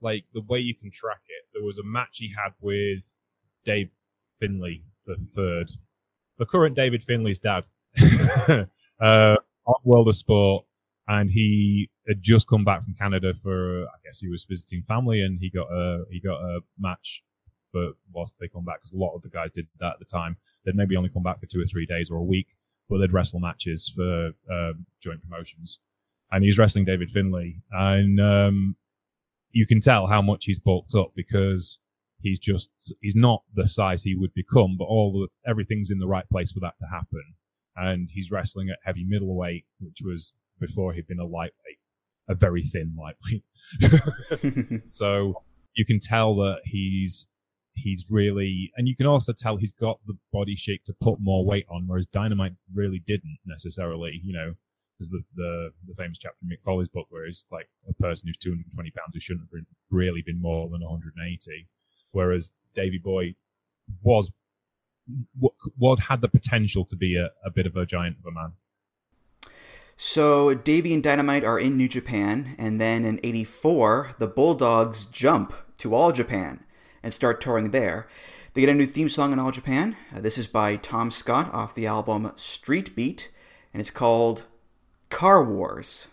[0.01, 1.45] like the way you can track it.
[1.53, 3.17] There was a match he had with
[3.65, 3.89] Dave
[4.39, 5.71] Finlay the third,
[6.37, 7.65] the current David Finlay's dad,
[8.99, 9.35] uh,
[9.65, 10.65] on World of Sport,
[11.07, 15.21] and he had just come back from Canada for, I guess he was visiting family,
[15.21, 17.23] and he got a he got a match
[17.71, 20.05] for whilst they come back because a lot of the guys did that at the
[20.05, 20.37] time.
[20.65, 22.55] They'd maybe only come back for two or three days or a week,
[22.89, 25.79] but they'd wrestle matches for um, joint promotions,
[26.33, 28.75] and he's wrestling David Finlay, and um,
[29.51, 31.79] you can tell how much he's bulked up because
[32.19, 36.07] he's just he's not the size he would become, but all the everything's in the
[36.07, 37.23] right place for that to happen.
[37.75, 41.79] And he's wrestling at heavy middleweight, which was before he'd been a lightweight,
[42.27, 44.81] a very thin lightweight.
[44.89, 45.43] so
[45.75, 47.27] you can tell that he's
[47.75, 51.45] he's really, and you can also tell he's got the body shape to put more
[51.45, 54.19] weight on, whereas Dynamite really didn't necessarily.
[54.23, 54.53] You know,
[54.99, 58.27] there's the the, the famous chapter in Mick Foley's book where he's like a person
[58.27, 61.67] who's 220 pounds who shouldn't have really been more than 180
[62.11, 63.35] whereas Davey Boy
[64.01, 64.31] was
[65.77, 68.53] what had the potential to be a, a bit of a giant of a man.
[69.97, 75.53] So Davey and Dynamite are in New Japan, and then in '84, the Bulldogs jump
[75.77, 76.63] to All Japan
[77.03, 78.07] and start touring there.
[78.53, 79.95] They get a new theme song in All Japan.
[80.15, 83.31] Uh, this is by Tom Scott off the album Street Beat,
[83.73, 84.45] and it's called
[85.13, 86.07] Car Wars.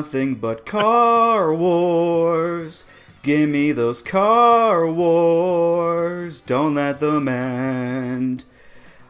[0.00, 2.86] Nothing but Car Wars.
[3.22, 8.44] Give me those Car Wars, don't let them end.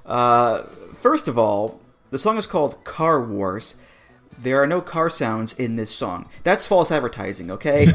[0.04, 3.76] Uh, first of all, the song is called Car Wars.
[4.36, 6.28] There are no car sounds in this song.
[6.42, 7.92] That's false advertising, okay?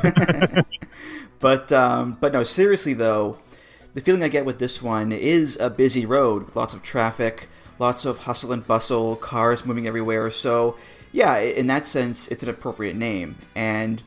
[1.42, 3.40] but um, but no, seriously though,
[3.94, 7.50] the feeling I get with this one is a busy road with lots of traffic,
[7.78, 10.32] lots of hustle and bustle, cars moving everywhere.
[10.32, 10.78] So,
[11.16, 13.38] yeah, in that sense, it's an appropriate name.
[13.56, 14.04] And,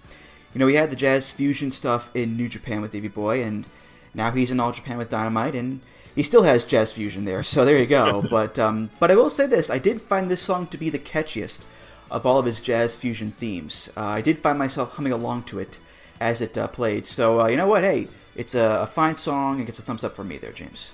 [0.53, 3.64] you know, we had the jazz fusion stuff in New Japan with Davey Boy, and
[4.12, 5.81] now he's in All Japan with Dynamite, and
[6.14, 7.42] he still has jazz fusion there.
[7.42, 8.23] So there you go.
[8.31, 10.99] but um, but I will say this: I did find this song to be the
[10.99, 11.64] catchiest
[12.11, 13.88] of all of his jazz fusion themes.
[13.97, 15.79] Uh, I did find myself humming along to it
[16.21, 17.07] as it uh, played.
[17.07, 17.85] So uh, you know what?
[17.85, 19.61] Hey, it's a, a fine song.
[19.61, 20.92] It gets a thumbs up from me there, James.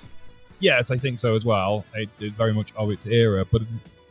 [0.59, 1.83] Yes, I think so as well.
[1.93, 3.63] It, it very much of its era, but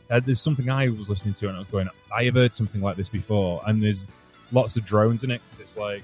[0.09, 2.81] uh, there's something I was listening to and I was going, I have heard something
[2.81, 4.11] like this before, and there's
[4.51, 6.03] lots of drones in it because it's like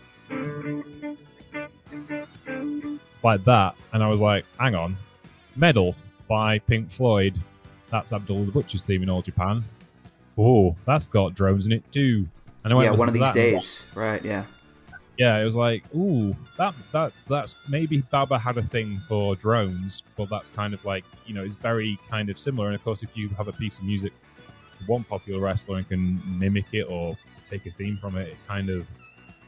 [3.14, 4.98] it's like that, and I was like, hang on,
[5.56, 5.96] Meddle
[6.28, 7.40] by Pink Floyd.
[7.92, 9.64] That's Abdul the Butcher's theme in all Japan.
[10.38, 12.28] Oh, that's got drones in it too.
[12.64, 14.24] And I went yeah, one of these days, right?
[14.24, 14.46] Yeah.
[15.22, 20.02] Yeah, it was like, ooh, that that that's maybe Baba had a thing for drones,
[20.18, 22.66] but that's kind of like you know, it's very kind of similar.
[22.70, 24.14] And of course, if you have a piece of music,
[24.88, 28.72] one popular wrestler and can mimic it or take a theme from it, it kind
[28.72, 28.88] of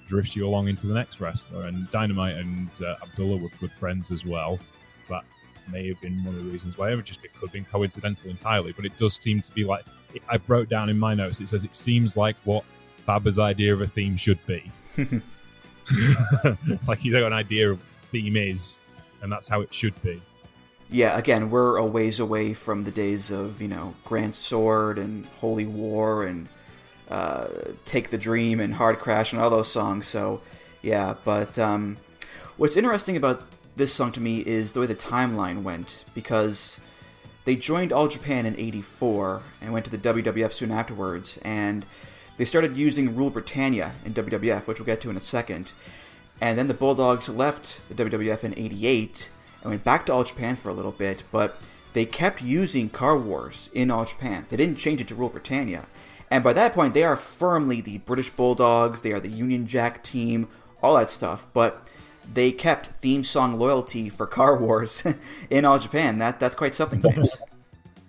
[0.05, 1.65] drifts you along into the next wrestler.
[1.65, 4.59] And Dynamite and uh, Abdullah were good friends as well,
[5.01, 5.23] so that
[5.71, 6.91] may have been one of the reasons why.
[6.91, 9.85] It just it could have been coincidental entirely, but it does seem to be like
[10.29, 11.41] I wrote down in my notes.
[11.41, 12.63] It says it seems like what
[13.07, 14.71] Baba's idea of a theme should be.
[16.87, 17.79] like he's got an idea of
[18.11, 18.79] theme is,
[19.21, 20.21] and that's how it should be.
[20.89, 25.25] Yeah, again, we're a ways away from the days of, you know, Grand Sword and
[25.39, 26.47] Holy War and
[27.09, 27.47] uh,
[27.83, 30.07] Take the Dream and Hard Crash and all those songs.
[30.07, 30.41] So,
[30.81, 31.97] yeah, but um,
[32.57, 33.41] what's interesting about
[33.75, 36.79] this song to me is the way the timeline went because
[37.45, 41.85] they joined All Japan in 84 and went to the WWF soon afterwards, and
[42.37, 45.73] they started using Rule Britannia in WWF, which we'll get to in a second.
[46.41, 49.29] And then the Bulldogs left the WWF in 88
[49.61, 51.57] and went back to All Japan for a little bit, but
[51.93, 54.45] they kept using Car Wars in All Japan.
[54.49, 55.87] They didn't change it to Rule Britannia.
[56.29, 60.03] And by that point, they are firmly the British Bulldogs, they are the Union Jack
[60.03, 60.47] team,
[60.81, 61.47] all that stuff.
[61.53, 61.91] But
[62.31, 65.03] they kept theme song loyalty for Car Wars
[65.49, 66.17] in All Japan.
[66.17, 67.39] That That's quite something, James.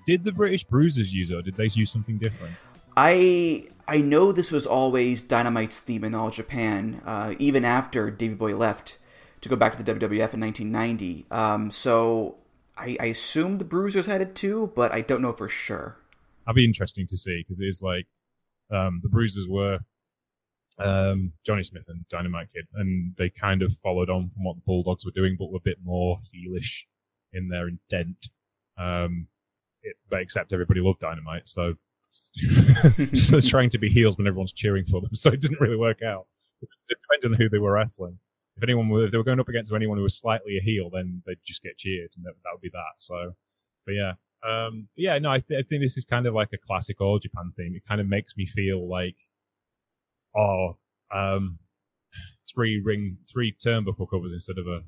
[0.07, 2.55] Did the British Bruisers use it, or did they use something different?
[2.97, 8.35] I I know this was always Dynamite's theme in All Japan, uh, even after Davey
[8.35, 8.99] Boy left
[9.41, 11.27] to go back to the WWF in 1990.
[11.31, 12.37] Um, so
[12.79, 15.99] I, I assume the Bruisers had it too, but I don't know for sure.
[16.47, 18.07] That'd be interesting to see because it's like
[18.71, 19.81] um, the Bruisers were
[20.79, 24.63] um, Johnny Smith and Dynamite Kid, and they kind of followed on from what the
[24.65, 26.85] Bulldogs were doing, but were a bit more heelish
[27.33, 28.29] in their intent.
[28.79, 29.29] Um,
[29.83, 31.75] it, but except everybody loved Dynamite, so
[33.13, 36.03] just trying to be heels when everyone's cheering for them, so it didn't really work
[36.03, 36.27] out.
[36.63, 38.19] It depended on who they were wrestling.
[38.57, 40.89] If anyone, were, if they were going up against anyone who was slightly a heel,
[40.91, 42.95] then they'd just get cheered, and that, that would be that.
[42.99, 43.35] So,
[43.85, 44.13] but yeah,
[44.45, 47.19] um, yeah, no, I, th- I think this is kind of like a classic All
[47.19, 47.75] Japan theme.
[47.75, 49.17] It kind of makes me feel like,
[50.37, 50.77] oh,
[51.13, 51.59] um,
[52.47, 54.83] three ring, three turnbuckle covers instead of a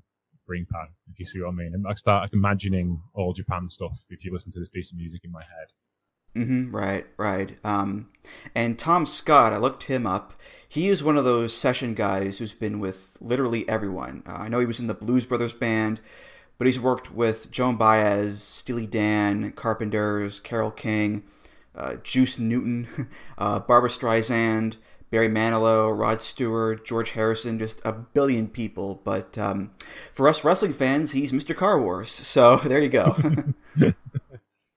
[0.47, 0.89] ring pad.
[1.11, 4.33] If you see what I mean, and I start imagining All Japan stuff if you
[4.33, 5.69] listen to this piece of music in my head.
[6.37, 7.57] Hmm right, right.
[7.65, 8.09] Um,
[8.55, 10.35] and Tom Scott, I looked him up.
[10.69, 14.23] He is one of those session guys who's been with literally everyone.
[14.27, 16.01] Uh, I know he was in the Blues Brothers band,
[16.59, 21.23] but he's worked with Joan Baez, Steely Dan, Carpenters, Carole King,
[21.75, 24.77] uh, Juice Newton, uh, Barbra Streisand,
[25.11, 29.01] Barry Manilow, Rod Stewart, George Harrison, just a billion people.
[29.05, 29.71] But um,
[30.13, 31.57] for us wrestling fans, he's Mr.
[31.57, 32.11] Car Wars.
[32.11, 33.17] So there you go.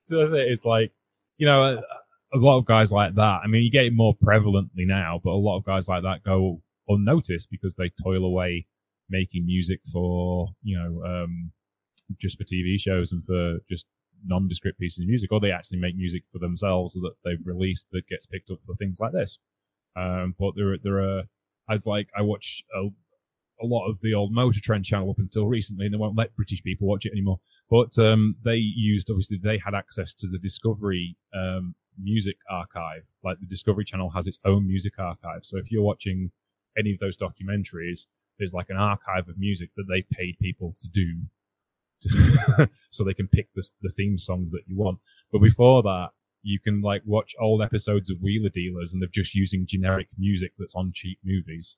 [0.06, 0.22] So.
[0.22, 0.92] It's like,
[1.40, 1.82] you know,
[2.34, 3.40] a, lot of guys like that.
[3.44, 6.22] I mean, you get it more prevalently now, but a lot of guys like that
[6.24, 8.68] go unnoticed because they toil away
[9.10, 11.52] making music for, you know, um,
[12.20, 13.88] just for TV shows and for just
[14.26, 18.08] nondescript pieces of music, or they actually make music for themselves that they've released that
[18.08, 19.40] gets picked up for things like this.
[19.96, 21.24] Um, but there, there are,
[21.70, 22.64] I was like, I watch
[23.62, 26.36] a lot of the old Motor Trend channel up until recently, and they won't let
[26.36, 27.40] British people watch it anymore.
[27.70, 33.04] But um, they used, obviously, they had access to the Discovery um, music archive.
[33.24, 35.42] Like the Discovery Channel has its own music archive.
[35.44, 36.32] So if you're watching
[36.78, 38.08] any of those documentaries,
[38.38, 41.22] there's like an archive of music that they paid people to do.
[42.90, 45.00] so they can pick the, the theme songs that you want.
[45.32, 49.36] But before that, you can like watch old episodes of Wheeler Dealers and they're just
[49.36, 51.78] using generic music that's on cheap movies.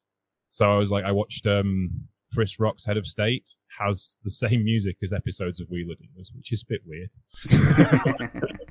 [0.51, 1.89] So I was like, I watched um,
[2.33, 6.51] Chris Rock's Head of State has the same music as episodes of Wheeler Dealers, which
[6.51, 7.09] is a bit weird.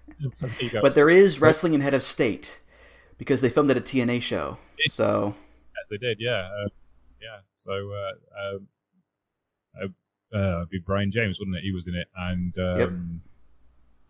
[0.71, 2.61] There but there is wrestling in Head of State
[3.17, 4.59] because they filmed it at a TNA show.
[4.89, 5.35] So
[5.75, 6.69] Yes, they did, yeah, uh,
[7.23, 7.39] yeah.
[7.57, 8.69] So uh, um,
[9.81, 11.63] uh, uh, it'd be Brian James, wouldn't it?
[11.63, 12.89] He was in it, and um, Yep.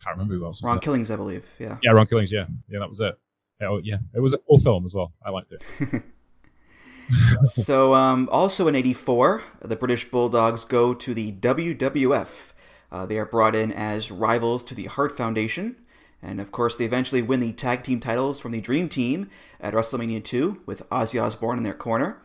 [0.02, 0.60] can't remember who else.
[0.60, 0.80] Was Ron there.
[0.80, 1.46] Killings, I believe.
[1.60, 1.78] Yeah.
[1.84, 2.32] Yeah, Ron Killings.
[2.32, 3.16] Yeah, yeah, that was it.
[3.60, 5.12] Yeah, oh, yeah, it was a cool film as well.
[5.24, 5.64] I liked it.
[7.44, 12.52] so, um, also in '84, the British Bulldogs go to the WWF.
[12.92, 15.76] Uh, they are brought in as rivals to the Hart Foundation.
[16.22, 19.30] And of course, they eventually win the tag team titles from the Dream Team
[19.60, 22.20] at WrestleMania 2 with Ozzy Osbourne in their corner.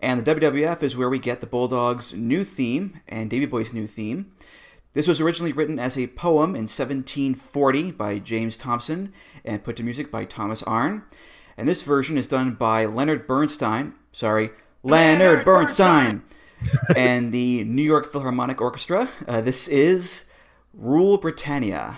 [0.00, 3.86] And the WWF is where we get the Bulldogs' new theme and Davey Boy's new
[3.86, 4.32] theme.
[4.94, 9.12] This was originally written as a poem in 1740 by James Thomson
[9.44, 11.02] and put to music by Thomas Arne.
[11.56, 13.94] And this version is done by Leonard Bernstein.
[14.12, 14.50] Sorry,
[14.82, 16.22] Leonard, Bernstein.
[16.94, 19.08] and the New York Philharmonic Orchestra.
[19.26, 20.26] Uh, this is
[20.72, 21.96] Rule Britannia.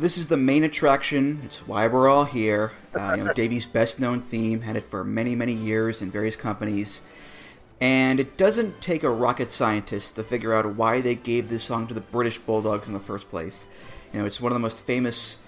[0.00, 1.42] This is the main attraction.
[1.44, 2.72] It's why we're all here.
[2.94, 6.36] Uh, you know, Davey's best known theme, had it for many, many years in various
[6.36, 7.02] companies.
[7.80, 11.86] And it doesn't take a rocket scientist to figure out why they gave this song
[11.86, 13.66] to the British Bulldogs in the first place.
[14.12, 15.38] You know, it's one of the most famous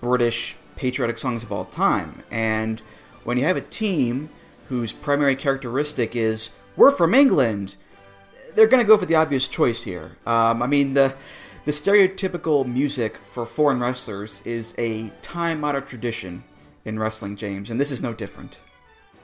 [0.00, 2.22] British patriotic songs of all time.
[2.30, 2.80] And
[3.24, 4.30] when you have a team
[4.68, 7.76] whose primary characteristic is, we're from England,
[8.54, 10.16] they're going to go for the obvious choice here.
[10.26, 11.14] Um, I mean, the
[11.70, 16.42] the stereotypical music for foreign wrestlers is a time honored tradition
[16.84, 18.60] in wrestling, James, and this is no different.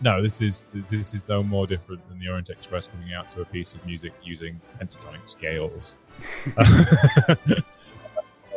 [0.00, 3.40] No, this is this is no more different than the Orient Express coming out to
[3.40, 5.96] a piece of music using pentatonic scales.
[6.56, 7.34] uh,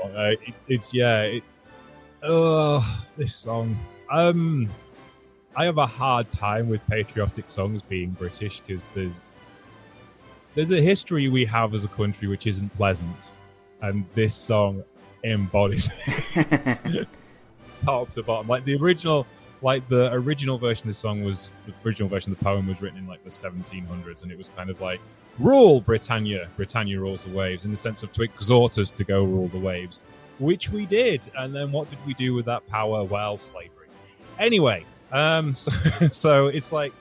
[0.03, 1.43] it's, it's yeah, it,
[2.21, 3.75] oh, this song.
[4.11, 4.69] Um,
[5.55, 9.19] I have a hard time with patriotic songs being British because there's
[10.53, 13.31] there's a history we have as a country which isn't pleasant
[13.81, 14.83] and this song
[15.23, 15.89] embodies
[16.35, 17.07] it
[17.85, 18.47] top to bottom.
[18.47, 19.25] Like the original,
[19.61, 22.81] like the original version of the song was the original version of the poem was
[22.81, 24.99] written in like the 1700s, and it was kind of like
[25.39, 29.23] rule Britannia, Britannia rules the waves, in the sense of to exhort us to go
[29.23, 30.03] rule the waves,
[30.39, 31.29] which we did.
[31.37, 33.03] And then what did we do with that power?
[33.03, 33.87] Well, slavery.
[34.37, 35.71] Anyway, um, so,
[36.11, 36.93] so it's like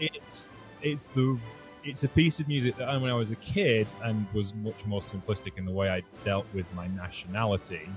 [0.00, 0.50] it's
[0.82, 1.38] it's the
[1.86, 5.00] it's a piece of music that when I was a kid and was much more
[5.00, 7.88] simplistic in the way I dealt with my nationality,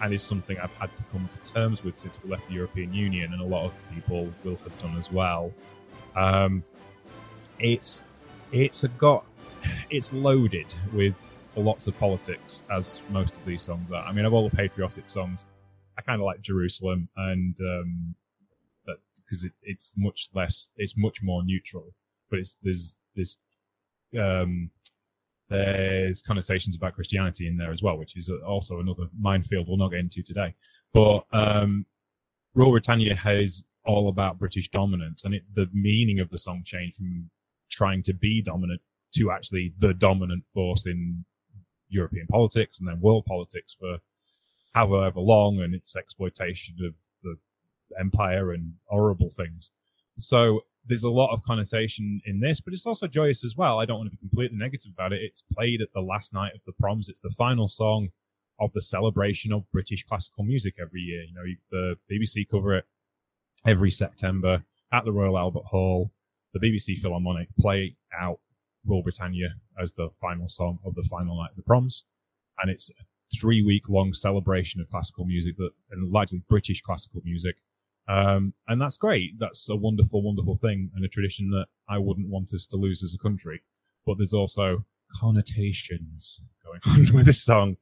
[0.00, 2.92] and is something I've had to come to terms with since we left the European
[2.92, 5.52] Union, and a lot of people will have done as well.
[6.14, 6.62] Um,
[7.58, 8.02] it's
[8.52, 9.26] it's got
[9.90, 11.22] it's loaded with
[11.56, 14.04] lots of politics, as most of these songs are.
[14.04, 15.46] I mean, of all the patriotic songs,
[15.96, 18.14] I kind of like Jerusalem, and um,
[19.16, 21.94] because it, it's much less, it's much more neutral
[22.32, 23.38] but it's there's there's
[24.18, 24.70] um,
[25.50, 29.90] there's connotations about Christianity in there as well, which is also another minefield we'll not
[29.90, 30.54] get into today.
[30.94, 31.84] But um,
[32.54, 36.96] Rule Britannia is all about British dominance, and it, the meaning of the song changed
[36.96, 37.30] from
[37.70, 38.80] trying to be dominant
[39.16, 41.24] to actually the dominant force in
[41.88, 43.98] European politics and then world politics for
[44.74, 47.36] however long, and its exploitation of the
[48.00, 49.70] empire and horrible things.
[50.18, 53.78] So there's a lot of connotation in this, but it's also joyous as well.
[53.78, 55.20] I don't want to be completely negative about it.
[55.22, 57.08] It's played at the last night of the proms.
[57.08, 58.08] It's the final song
[58.60, 61.22] of the celebration of British classical music every year.
[61.22, 62.84] You know, the BBC cover it
[63.66, 66.10] every September at the Royal Albert Hall.
[66.52, 68.40] The BBC Philharmonic play out
[68.84, 72.04] Rule Britannia as the final song of the final night of the proms.
[72.60, 73.04] And it's a
[73.34, 77.56] three week long celebration of classical music that, and largely British classical music
[78.08, 79.38] um, and that's great.
[79.38, 83.02] That's a wonderful, wonderful thing and a tradition that I wouldn't want us to lose
[83.02, 83.62] as a country.
[84.04, 84.84] But there's also
[85.20, 87.76] connotations going on with this song.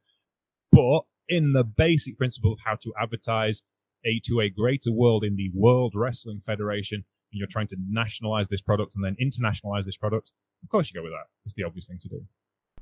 [0.73, 3.63] But in the basic principle of how to advertise
[4.05, 8.49] a to a greater world in the World Wrestling Federation, and you're trying to nationalize
[8.49, 11.27] this product and then internationalize this product, of course you go with that.
[11.45, 12.23] It's the obvious thing to do.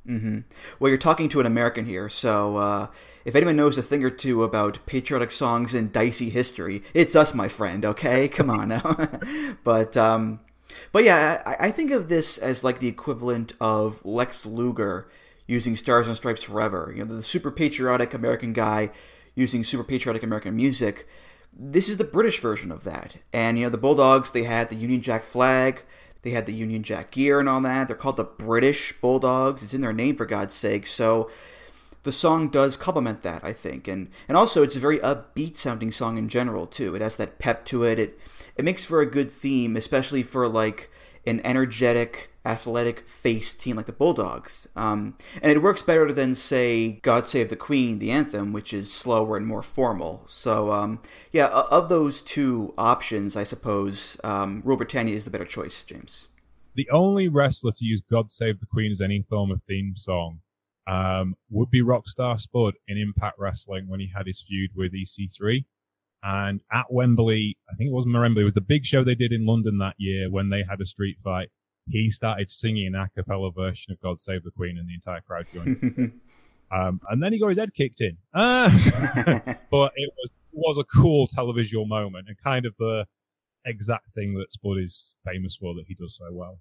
[0.07, 0.39] Mm-hmm.
[0.79, 2.87] Well, you're talking to an American here, so uh,
[3.25, 7.35] if anyone knows a thing or two about patriotic songs and dicey history, it's us,
[7.35, 7.85] my friend.
[7.85, 9.09] Okay, come on now.
[9.65, 10.41] but um,
[10.93, 15.11] But yeah, I, I think of this as like the equivalent of Lex Luger
[15.47, 16.93] using Stars and Stripes Forever.
[16.95, 18.91] You know, the super patriotic American guy
[19.35, 21.07] using super patriotic American music.
[21.53, 23.17] This is the British version of that.
[23.33, 25.85] And you know, the Bulldogs they had the Union Jack flag,
[26.23, 27.89] they had the Union Jack gear and all that.
[27.89, 29.63] They're called the British Bulldogs.
[29.63, 30.87] It's in their name for God's sake.
[30.87, 31.31] So
[32.03, 35.93] the song does complement that, I think, and and also it's a very upbeat sounding
[35.93, 36.95] song in general too.
[36.95, 37.99] It has that pep to it.
[37.99, 38.19] It
[38.57, 40.91] it makes for a good theme, especially for like
[41.27, 44.67] an energetic, athletic face team like the Bulldogs.
[44.75, 48.93] Um, and it works better than say "God Save the Queen," the anthem, which is
[48.93, 50.23] slower and more formal.
[50.27, 55.45] So um, yeah, of those two options, I suppose um, Rule Britannia is the better
[55.45, 56.27] choice, James.
[56.75, 60.41] The only wrestler to use "God Save the Queen" as any form of theme song
[60.89, 65.65] um, would be Rockstar Spud in Impact Wrestling when he had his feud with EC3.
[66.23, 69.33] And at Wembley, I think it wasn't Wembley, it was the big show they did
[69.33, 71.51] in London that year when they had a street fight.
[71.89, 75.21] He started singing an a cappella version of God Save the Queen, and the entire
[75.21, 76.21] crowd joined.
[76.71, 78.19] um, and then he got his head kicked in.
[78.35, 78.71] Uh,
[79.71, 83.07] but it was was a cool televisual moment and kind of the
[83.65, 86.59] exact thing that Spud is famous for that he does so well.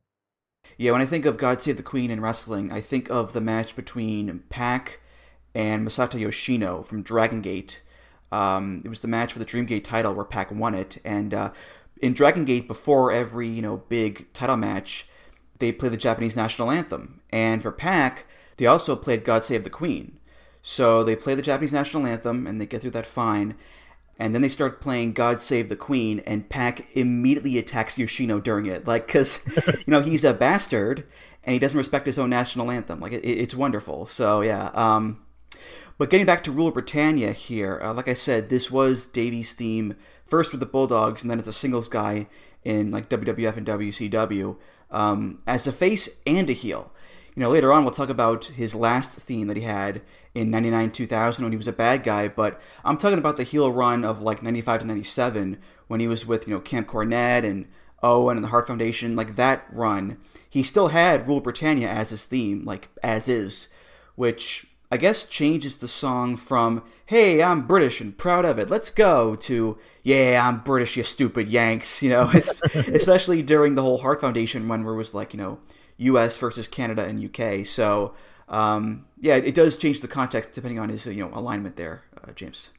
[0.78, 3.41] Yeah, when I think of God Save the Queen in wrestling, I think of the
[3.41, 4.99] match between Pac
[5.55, 7.82] and Masato Yoshino from Dragon Gate.
[8.32, 11.51] Um, it was the match for the Dreamgate title where Pac won it, and uh,
[12.01, 15.07] in Dragon Gate, before every you know big title match,
[15.60, 18.26] they play the Japanese national anthem, and for Pac,
[18.58, 20.20] they also played God Save the Queen.
[20.62, 23.55] So they play the Japanese national anthem, and they get through that fine
[24.20, 28.66] and then they start playing God Save the Queen, and Pac immediately attacks Yoshino during
[28.66, 31.05] it, like because you know he's a bastard
[31.43, 32.99] and he doesn't respect his own national anthem.
[32.99, 34.05] Like it, it's wonderful.
[34.05, 34.68] So yeah.
[34.74, 35.24] Um,
[35.97, 39.53] but getting back to Rule of Britannia here, uh, like I said, this was Davey's
[39.53, 39.95] theme
[40.26, 42.28] first with the Bulldogs, and then as a singles guy
[42.64, 44.58] in like WWF and WCW
[44.91, 46.91] um, as a face and a heel.
[47.35, 50.01] You know, later on we'll talk about his last theme that he had
[50.33, 53.71] in 99 2000 when he was a bad guy, but I'm talking about the heel
[53.71, 55.57] run of like 95 to 97
[55.88, 57.67] when he was with, you know, Camp Cornette and
[58.03, 60.17] Owen and the Hart Foundation, like that run.
[60.49, 63.69] He still had Rule Britannia as his theme, like as is,
[64.15, 68.89] which I guess changes the song from "Hey, I'm British and proud of it, let's
[68.89, 69.77] go" to
[70.08, 74.93] "Yeah, I'm British, you stupid Yanks," you know, especially during the whole Hart Foundation where
[74.93, 75.60] it was like you know
[75.97, 76.38] U.S.
[76.38, 77.66] versus Canada and U.K.
[77.66, 78.14] So
[78.47, 82.32] um, yeah, it does change the context depending on his you know alignment there, uh,
[82.32, 82.72] James.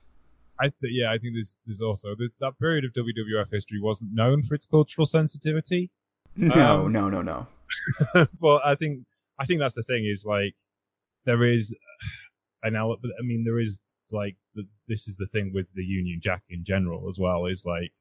[0.59, 4.43] I th- yeah, I think there's there's also that period of WWF history wasn't known
[4.43, 5.91] for its cultural sensitivity.
[6.35, 7.47] No, um, no, no, no.
[8.41, 9.05] well, I think
[9.39, 10.55] I think that's the thing is like
[11.27, 11.75] there is
[12.63, 13.13] an element.
[13.19, 13.81] I mean, there is
[14.11, 17.65] like the, this is the thing with the Union Jack in general as well is
[17.67, 17.93] like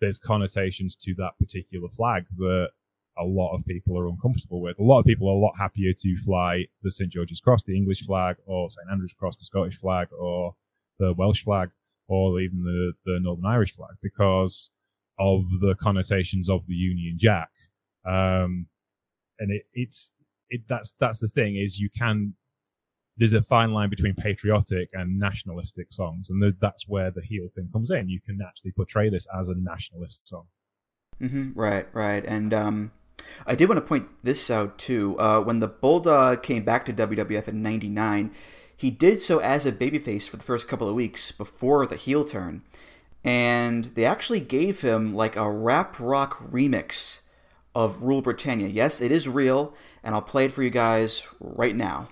[0.00, 2.70] there's connotations to that particular flag that
[3.18, 4.78] a lot of people are uncomfortable with.
[4.78, 7.76] A lot of people are a lot happier to fly the St George's Cross, the
[7.76, 10.54] English flag, or St Andrew's Cross, the Scottish flag, or
[10.98, 11.70] the Welsh flag,
[12.08, 14.70] or even the, the Northern Irish flag because
[15.18, 17.50] of the connotations of the Union Jack.
[18.06, 18.66] Um,
[19.38, 20.10] and it, it's
[20.48, 22.34] it, that's that's the thing is you can
[23.20, 27.68] there's a fine line between patriotic and nationalistic songs, and that's where the heel thing
[27.70, 28.08] comes in.
[28.08, 30.46] You can actually portray this as a nationalist song.
[31.20, 31.50] Mm-hmm.
[31.54, 32.92] Right, right, and um,
[33.46, 35.16] I did want to point this out too.
[35.18, 38.30] Uh, when the Bulldog came back to WWF in '99,
[38.74, 42.24] he did so as a babyface for the first couple of weeks before the heel
[42.24, 42.62] turn,
[43.22, 47.20] and they actually gave him like a rap rock remix
[47.74, 48.68] of Rule Britannia.
[48.68, 52.08] Yes, it is real, and I'll play it for you guys right now.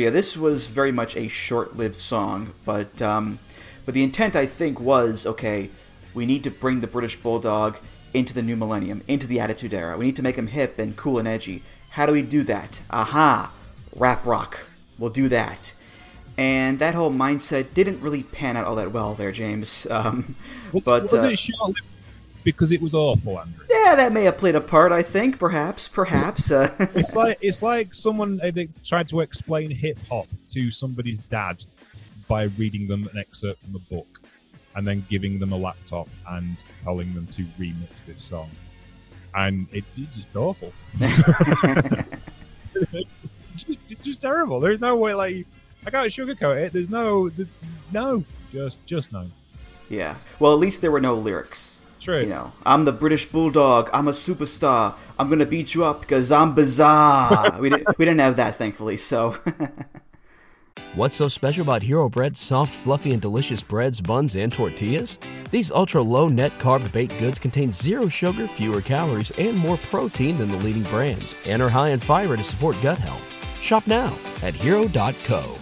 [0.00, 3.38] Yeah, this was very much a short-lived song, but um,
[3.84, 5.70] but the intent I think was okay.
[6.14, 7.76] We need to bring the British Bulldog
[8.12, 9.96] into the new millennium, into the Attitude Era.
[9.96, 11.62] We need to make him hip and cool and edgy.
[11.90, 12.82] How do we do that?
[12.90, 13.52] Aha!
[13.94, 14.66] Rap rock.
[14.98, 15.72] We'll do that.
[16.36, 19.86] and that whole mindset didn't really pan out all that well there, James.
[19.90, 20.34] Um,
[20.72, 21.74] Was, but was uh, it short
[22.44, 23.64] because it was awful, Andrew?
[23.68, 24.92] yeah, that may have played a part.
[24.92, 26.50] I think, perhaps, perhaps.
[26.50, 31.64] Uh, It's like it's like someone had tried to explain hip hop to somebody's dad
[32.28, 34.20] by reading them an excerpt from a book,
[34.76, 38.50] and then giving them a laptop and telling them to remix this song,
[39.34, 40.72] and it, it's just awful.
[41.00, 41.16] it's,
[43.64, 44.60] just, it's just terrible.
[44.60, 45.46] There's no way like
[45.86, 46.72] I can't sugarcoat it.
[46.72, 47.48] There's no there's,
[47.92, 49.26] no just just no.
[49.88, 50.16] yeah.
[50.38, 51.79] Well, at least there were no lyrics.
[52.00, 52.20] True.
[52.20, 53.90] You know, I'm the British Bulldog.
[53.92, 54.94] I'm a superstar.
[55.18, 57.60] I'm gonna beat you up because I'm bizarre.
[57.60, 57.98] we didn't.
[57.98, 58.96] We didn't have that, thankfully.
[58.96, 59.36] So.
[60.94, 65.20] What's so special about Hero Bread's soft, fluffy, and delicious breads, buns, and tortillas?
[65.52, 70.36] These ultra low net carb baked goods contain zero sugar, fewer calories, and more protein
[70.38, 73.22] than the leading brands, and are high in fiber to support gut health.
[73.62, 75.54] Shop now at hero.co.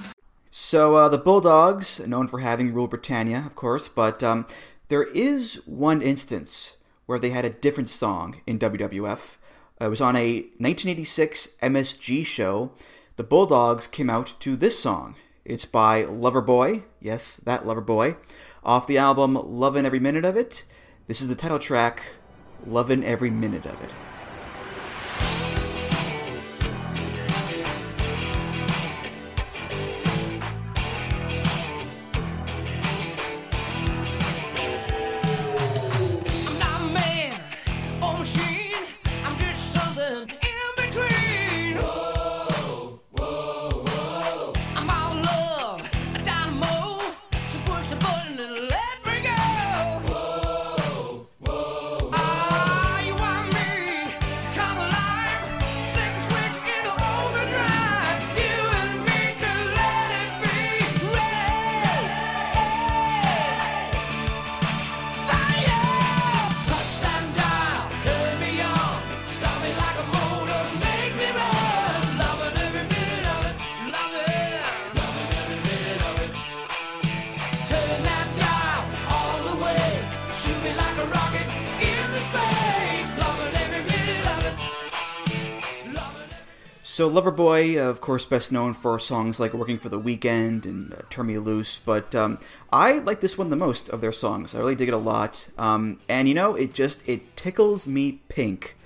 [0.51, 4.47] So uh, the Bulldogs, known for having ruled Britannia, of course, but um,
[4.89, 6.77] there is one instance
[7.07, 9.37] where they had a different song in WWF.
[9.81, 12.73] Uh, it was on a 1986 MSG show.
[13.17, 15.15] The Bulldogs came out to this song.
[15.45, 18.17] It's by Loverboy, yes, that Loverboy,
[18.63, 20.65] off the album Lovin' Every Minute of It.
[21.07, 22.03] This is the title track,
[22.67, 24.08] Lovin' Every Minute of It.
[86.99, 90.93] So Loverboy, uh, of course, best known for songs like "Working for the Weekend" and
[90.93, 92.41] uh, "Turn Me Loose," but um,
[92.73, 94.53] I like this one the most of their songs.
[94.53, 98.19] I really dig it a lot, um, and you know, it just it tickles me
[98.29, 98.77] pink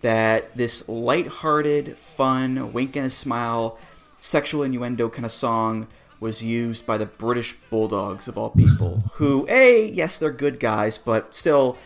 [0.00, 3.78] that this light-hearted, fun, wink and a smile,
[4.18, 5.86] sexual innuendo kind of song
[6.18, 10.98] was used by the British Bulldogs of all people, who a yes, they're good guys,
[10.98, 11.78] but still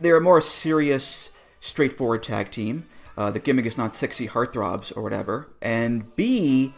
[0.00, 1.30] they're a more serious,
[1.60, 2.86] straightforward tag team.
[3.16, 5.48] Uh, the gimmick is not sexy heartthrobs or whatever.
[5.62, 6.74] And B,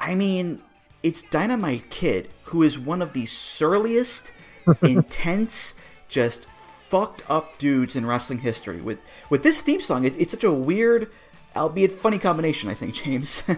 [0.00, 0.62] I mean,
[1.02, 4.32] it's Dynamite Kid, who is one of the surliest,
[4.82, 5.74] intense,
[6.08, 6.46] just
[6.88, 8.80] fucked up dudes in wrestling history.
[8.80, 8.98] With
[9.30, 11.10] with this theme song, it, it's such a weird,
[11.54, 12.68] albeit funny combination.
[12.68, 13.44] I think, James.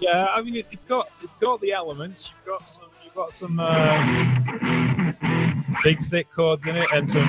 [0.00, 2.32] Yeah, I mean it, it's got it's got the elements.
[2.34, 5.12] You've got some you've got some uh,
[5.84, 7.28] big thick chords in it and some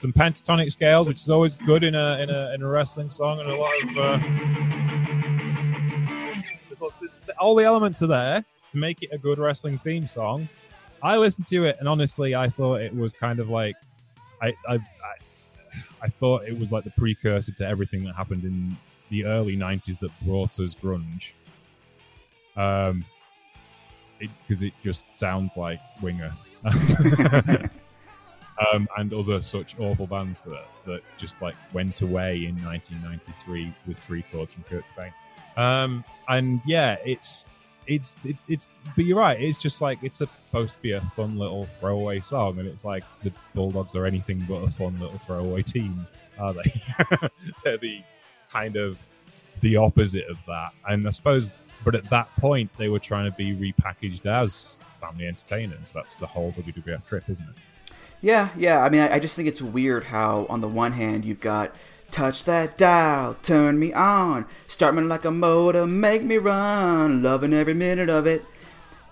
[0.00, 3.38] some pentatonic scales, which is always good in a in a in a wrestling song,
[3.40, 4.18] and a lot of uh,
[6.68, 10.48] there's, there's, all the elements are there to make it a good wrestling theme song.
[11.02, 13.76] I listened to it, and honestly, I thought it was kind of like
[14.40, 14.80] I I, I
[16.02, 18.74] I thought it was like the precursor to everything that happened in
[19.10, 21.32] the early 90s that brought us grunge.
[22.56, 23.04] Um,
[24.18, 26.32] because it, just sounds like Winger.
[28.72, 33.98] um, and other such awful bands that, that just like went away in 1993 with
[33.98, 35.12] three chords from Kurt Cobain.
[35.56, 37.48] Um, and yeah, it's
[37.86, 38.70] it's it's it's.
[38.96, 39.40] But you're right.
[39.40, 43.04] It's just like it's supposed to be a fun little throwaway song, and it's like
[43.22, 46.06] the Bulldogs are anything but a fun little throwaway team,
[46.38, 46.82] are they?
[47.64, 48.02] They're the
[48.50, 49.02] kind of
[49.60, 50.72] the opposite of that.
[50.88, 51.52] And I suppose,
[51.84, 55.92] but at that point, they were trying to be repackaged as family entertainers.
[55.92, 57.56] That's the whole WWF trip, isn't it?
[58.20, 58.82] Yeah, yeah.
[58.82, 61.74] I mean, I, I just think it's weird how, on the one hand, you've got
[62.10, 67.52] touch that dial, turn me on, start me like a motor, make me run, loving
[67.52, 68.44] every minute of it.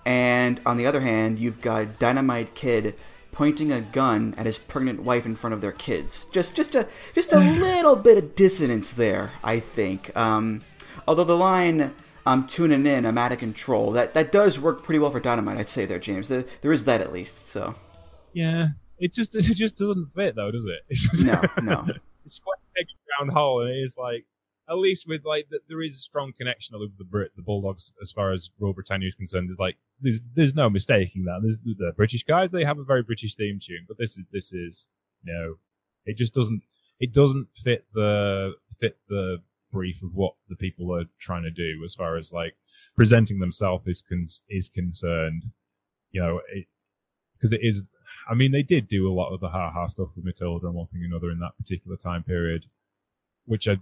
[0.05, 2.95] And on the other hand, you've got Dynamite Kid
[3.31, 6.25] pointing a gun at his pregnant wife in front of their kids.
[6.25, 10.15] Just, just a, just a little bit of dissonance there, I think.
[10.17, 10.61] Um,
[11.07, 11.93] although the line
[12.25, 15.57] "I'm tuning in, I'm out of control," that that does work pretty well for Dynamite,
[15.57, 16.27] I'd say there, James.
[16.27, 17.47] There, there is that at least.
[17.47, 17.75] So.
[18.33, 18.69] Yeah,
[18.99, 20.81] it just it just doesn't fit though, does it?
[20.89, 21.85] It's just No, no.
[22.25, 22.85] it's square peg
[23.19, 24.25] round hole, and it is like
[24.69, 27.91] at least with like the, there is a strong connection with the Brit, the Bulldogs,
[28.01, 29.49] as far as Royal Britannia is concerned.
[29.49, 31.39] There's like there's there's no mistaking that.
[31.41, 34.53] There's the British guys; they have a very British theme tune, but this is this
[34.53, 34.89] is
[35.23, 35.55] no,
[36.05, 36.63] it just doesn't
[36.99, 39.39] it doesn't fit the fit the
[39.71, 42.55] brief of what the people are trying to do as far as like
[42.95, 45.43] presenting themselves is con- is concerned.
[46.11, 46.41] You know,
[47.33, 47.83] because it, it is.
[48.29, 50.75] I mean, they did do a lot of the ha ha stuff with Matilda and
[50.75, 52.65] one thing and another in that particular time period,
[53.45, 53.77] which I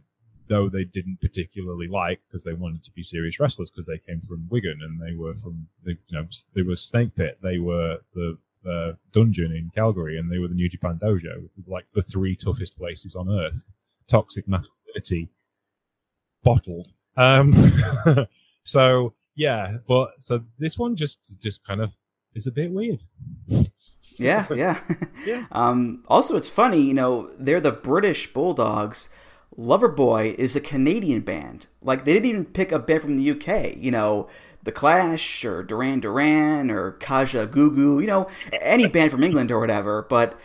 [0.47, 4.21] though they didn't particularly like because they wanted to be serious wrestlers because they came
[4.21, 6.25] from Wigan and they were from the you know
[6.55, 8.37] they were Snake Pit, they were the
[8.67, 12.77] uh, dungeon in Calgary, and they were the New Japan Dojo, like the three toughest
[12.77, 13.71] places on earth.
[14.07, 15.29] Toxic masculinity
[16.43, 16.87] bottled.
[17.15, 17.53] Um,
[18.63, 21.97] so yeah, but so this one just just kind of
[22.37, 23.03] is a bit weird.
[24.17, 24.79] yeah, yeah.
[25.25, 25.45] yeah.
[25.51, 29.09] Um, also, it's funny, you know, they're the British Bulldogs.
[29.57, 31.67] Loverboy is a Canadian band.
[31.81, 33.75] Like they didn't even pick a band from the UK.
[33.75, 34.29] You know,
[34.63, 37.99] The Clash or Duran Duran or Kajagoogoo.
[37.99, 38.29] You know,
[38.61, 40.05] any band from England or whatever.
[40.07, 40.39] But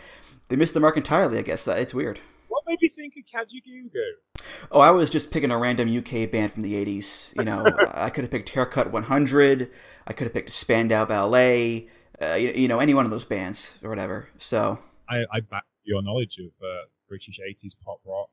[0.49, 1.37] they missed the mark entirely.
[1.37, 2.19] I guess it's weird.
[2.63, 4.43] What made you think of Kajagoogoo?
[4.71, 7.35] Oh, I was just picking a random UK band from the '80s.
[7.35, 9.71] You know, I could have picked Haircut 100.
[10.07, 11.89] I could have picked Spandau Ballet.
[12.21, 14.29] Uh, you, you, know, any one of those bands or whatever.
[14.37, 18.29] So I, I back your knowledge of uh, British '80s pop rock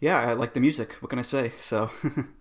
[0.00, 0.94] yeah, I like the music.
[1.00, 1.52] What can I say?
[1.56, 1.90] So,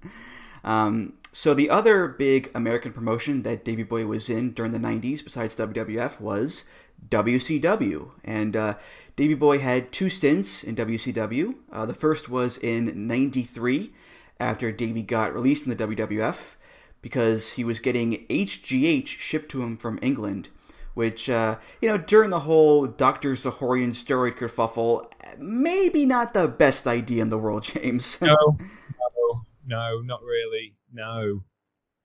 [0.63, 5.23] um, so the other big American promotion that Davey Boy was in during the '90s,
[5.23, 6.65] besides WWF, was
[7.07, 8.73] WCW, and uh,
[9.15, 11.55] Davey Boy had two stints in WCW.
[11.71, 13.93] Uh, the first was in '93,
[14.39, 16.55] after Davey got released from the WWF
[17.01, 20.49] because he was getting HGH shipped to him from England
[20.93, 23.33] which, uh, you know, during the whole Dr.
[23.33, 25.05] Zahorian steroid kerfuffle,
[25.37, 28.21] maybe not the best idea in the world, James.
[28.21, 30.75] no, no, no, not really.
[30.91, 31.43] No.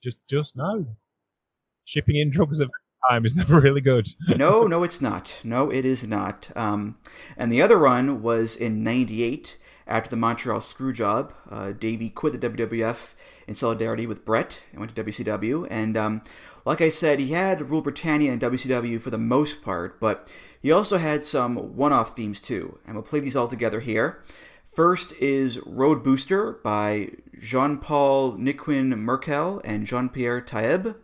[0.03, 0.87] Just, just no.
[1.85, 2.69] Shipping in drugs at
[3.09, 4.09] time is never really good.
[4.36, 5.40] no, no, it's not.
[5.44, 6.51] No, it is not.
[6.57, 6.96] Um,
[7.36, 11.32] and the other run was in 98 after the Montreal Screwjob.
[11.51, 13.14] Uh, Davey quit the WWF
[13.46, 15.66] in solidarity with Bret and went to WCW.
[15.70, 16.22] And um,
[16.64, 20.30] like I said, he had Rule Britannia and WCW for the most part, but
[20.61, 22.78] he also had some one off themes too.
[22.86, 24.22] And we'll play these all together here.
[24.74, 30.94] First is Road Booster by Jean Paul Niquin Merkel and Jean Pierre Taeb.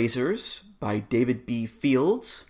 [0.00, 1.66] Hellraisers by David B.
[1.66, 2.46] Fields.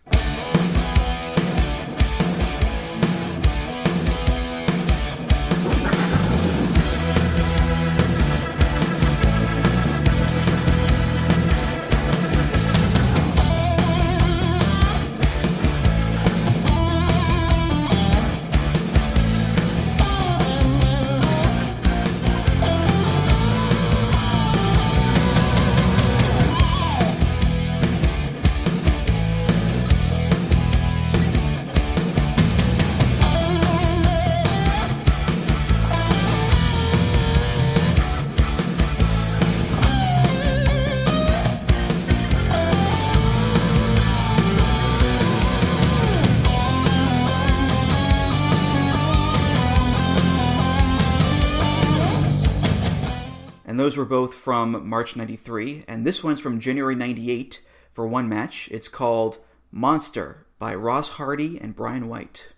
[53.91, 57.61] Those were both from March 93, and this one's from January 98
[57.93, 58.69] for one match.
[58.71, 59.39] It's called
[59.73, 62.53] Monster by Ross Hardy and Brian White.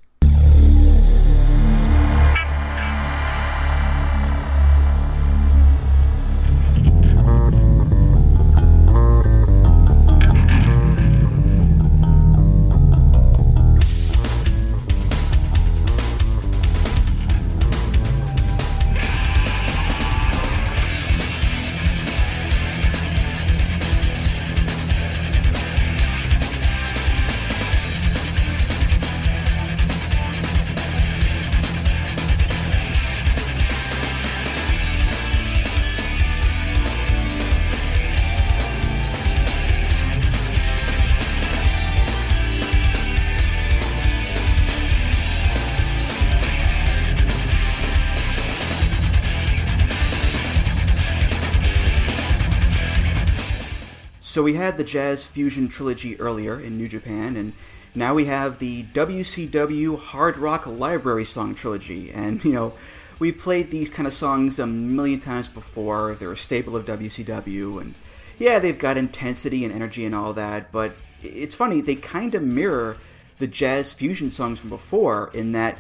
[54.43, 57.53] So we had the Jazz Fusion trilogy earlier in New Japan, and
[57.95, 62.11] now we have the WCW Hard Rock Library Song trilogy.
[62.11, 62.73] And, you know,
[63.21, 66.17] we've played these kind of songs a million times before.
[66.17, 67.95] They're a staple of WCW, and
[68.37, 72.43] yeah, they've got intensity and energy and all that, but it's funny, they kind of
[72.43, 72.97] mirror
[73.39, 75.79] the Jazz Fusion songs from before in that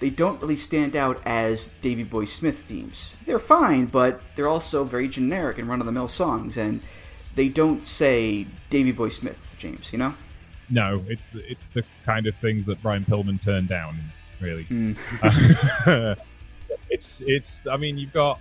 [0.00, 3.16] they don't really stand out as Davey Boy Smith themes.
[3.26, 6.80] They're fine, but they're also very generic and run of the mill songs, and
[7.38, 10.12] they don't say Davey Boy Smith, James, you know?
[10.70, 13.96] No, it's it's the kind of things that Brian Pillman turned down,
[14.40, 14.66] really.
[16.90, 18.40] it's it's I mean you've got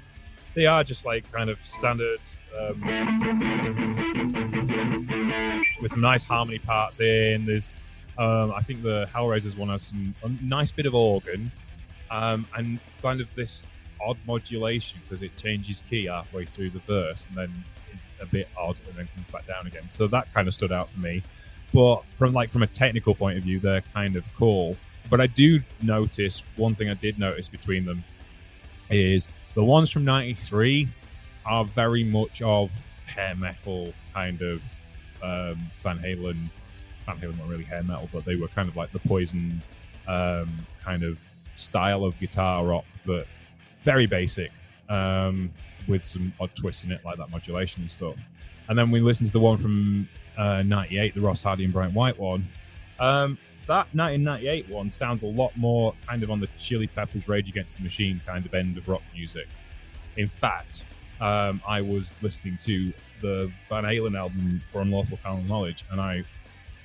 [0.55, 2.19] they are just like kind of standard
[2.59, 2.81] um,
[5.79, 7.45] with some nice harmony parts in.
[7.45, 7.77] There's
[8.17, 11.51] um, I think the Hellraisers one has some a nice bit of organ
[12.09, 13.67] um, and kind of this
[14.01, 18.47] odd modulation because it changes key halfway through the verse and then is a bit
[18.57, 19.87] odd and then comes back down again.
[19.89, 21.23] So that kind of stood out for me.
[21.73, 24.75] But from like from a technical point of view, they're kind of cool.
[25.09, 28.03] But I do notice one thing I did notice between them
[28.89, 30.87] is the ones from '93
[31.45, 32.71] are very much of
[33.05, 34.61] hair metal kind of
[35.21, 36.49] um, Van Halen.
[37.05, 39.61] Van Halen not really hair metal, but they were kind of like the Poison
[40.07, 40.49] um,
[40.83, 41.17] kind of
[41.55, 43.27] style of guitar rock, but
[43.87, 44.51] very basic
[44.89, 45.49] um,
[45.87, 48.17] with some odd twists in it, like that modulation and stuff.
[48.67, 51.93] And then we listened to the one from uh, 98, the Ross Hardy and Brian
[51.93, 52.45] White one.
[52.99, 57.47] Um, that 1998 one sounds a lot more kind of on the Chili Peppers Rage
[57.47, 59.47] Against the Machine kind of end of rock music.
[60.17, 60.83] In fact,
[61.21, 66.25] um, I was listening to the Van Halen album for Unlawful Carnal Knowledge, and I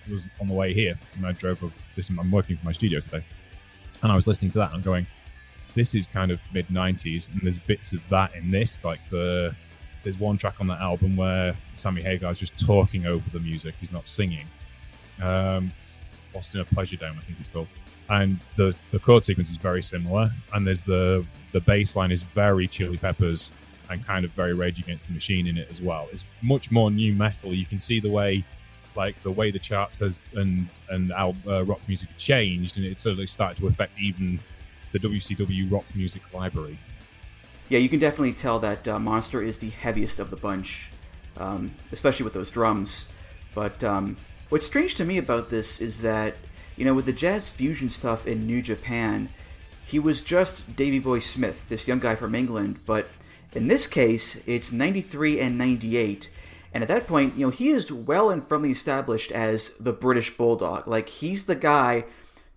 [0.09, 1.73] was on the way here, and I drove up.
[1.97, 3.25] This, I'm working from my studio today,
[4.03, 5.07] and I was listening to that, and I'm going,
[5.75, 9.55] "This is kind of mid '90s," and there's bits of that in this, like the
[10.03, 13.75] there's one track on that album where Sammy Hagar is just talking over the music;
[13.81, 14.47] he's not singing.
[15.21, 15.73] Um,
[16.35, 17.69] Lost a Pleasure Dome, I think it's called.
[18.09, 22.23] And the the chord sequence is very similar, and there's the the bass line is
[22.23, 23.53] very Chili Peppers
[23.91, 26.09] and kind of very Rage Against the Machine in it as well.
[26.13, 27.53] It's much more nu metal.
[27.53, 28.45] You can see the way,
[28.97, 32.99] like the way the charts has and and our uh, rock music changed, and it
[32.99, 34.41] sort of started to affect even
[34.93, 36.79] the WCW rock music library.
[37.69, 40.91] Yeah, you can definitely tell that uh, Monster is the heaviest of the bunch,
[41.37, 43.09] um, especially with those drums.
[43.55, 44.17] But um,
[44.51, 46.37] what's strange to me about this is that,
[46.77, 49.31] you know, with the jazz fusion stuff in New Japan,
[49.85, 53.09] he was just Davey Boy Smith, this young guy from England, but
[53.55, 56.31] in this case, it's 93 and 98.
[56.75, 60.35] And at that point, you know, he is well and firmly established as the British
[60.37, 60.87] Bulldog.
[60.87, 62.05] Like, he's the guy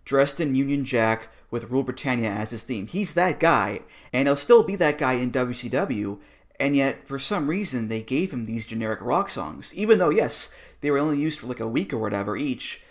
[0.05, 2.87] dressed in Union Jack with Rule Britannia as his theme.
[2.87, 3.81] He's that guy,
[4.11, 6.19] and he'll still be that guy in WCW.
[6.59, 9.73] And yet, for some reason, they gave him these generic rock songs.
[9.75, 12.81] Even though, yes, they were only used for like a week or whatever each.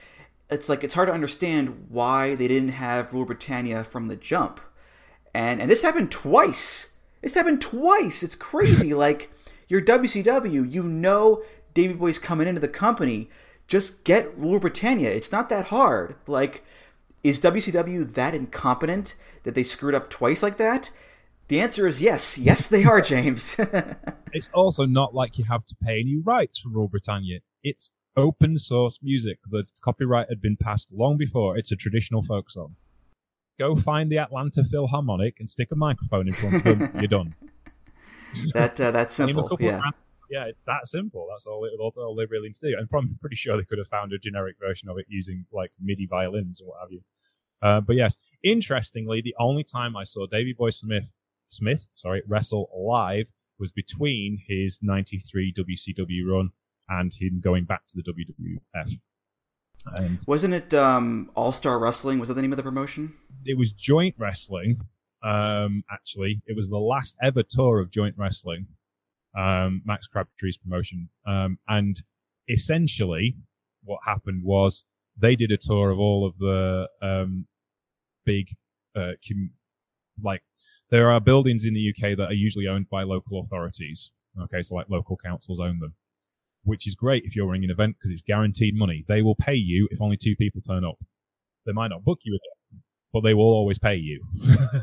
[0.50, 4.60] It's like it's hard to understand why they didn't have Rule Britannia from the jump.
[5.32, 6.94] And and this happened twice.
[7.22, 8.22] This happened twice.
[8.22, 8.92] It's crazy.
[9.06, 9.30] like
[9.68, 11.42] you're WCW, you know
[11.72, 13.30] Davey Boy's coming into the company.
[13.66, 15.10] Just get Rule Britannia.
[15.10, 16.16] It's not that hard.
[16.26, 16.64] Like
[17.24, 20.90] is WCW that incompetent that they screwed up twice like that?
[21.48, 22.38] The answer is yes.
[22.38, 23.56] Yes, they are, James.
[24.32, 27.40] it's also not like you have to pay any rights for Rule Britannia.
[27.62, 29.38] It's open source music.
[29.50, 31.56] that copyright had been passed long before.
[31.56, 32.76] It's a traditional folk song.
[33.58, 36.90] Go find the Atlanta Philharmonic and stick a microphone in front of them.
[36.94, 37.34] You're done.
[38.52, 39.48] That uh, that's simple.
[39.60, 39.80] Yeah.
[40.28, 41.28] yeah, it's that simple.
[41.30, 42.76] That's all, it, all they really need to do.
[42.76, 45.70] And I'm pretty sure they could have found a generic version of it using like
[45.80, 47.02] MIDI violins or what have you.
[47.64, 51.10] Uh, but yes, interestingly, the only time I saw Davey Boy Smith,
[51.46, 56.50] Smith, sorry, wrestle live was between his '93 WCW run
[56.88, 58.98] and him going back to the WWF.
[59.96, 62.18] And wasn't it um, All Star Wrestling?
[62.18, 63.14] Was that the name of the promotion?
[63.44, 64.80] It was Joint Wrestling.
[65.22, 68.66] Um, actually, it was the last ever tour of Joint Wrestling,
[69.36, 71.08] um, Max Crabtree's promotion.
[71.26, 72.02] Um, and
[72.48, 73.36] essentially,
[73.82, 74.84] what happened was
[75.16, 77.46] they did a tour of all of the um,
[78.24, 78.48] big,
[78.96, 79.50] uh, com-
[80.22, 80.42] like
[80.90, 84.10] there are buildings in the UK that are usually owned by local authorities.
[84.40, 85.94] Okay, so like local councils own them,
[86.64, 89.04] which is great if you're running an event because it's guaranteed money.
[89.06, 90.98] They will pay you if only two people turn up.
[91.66, 94.24] They might not book you again, but they will always pay you.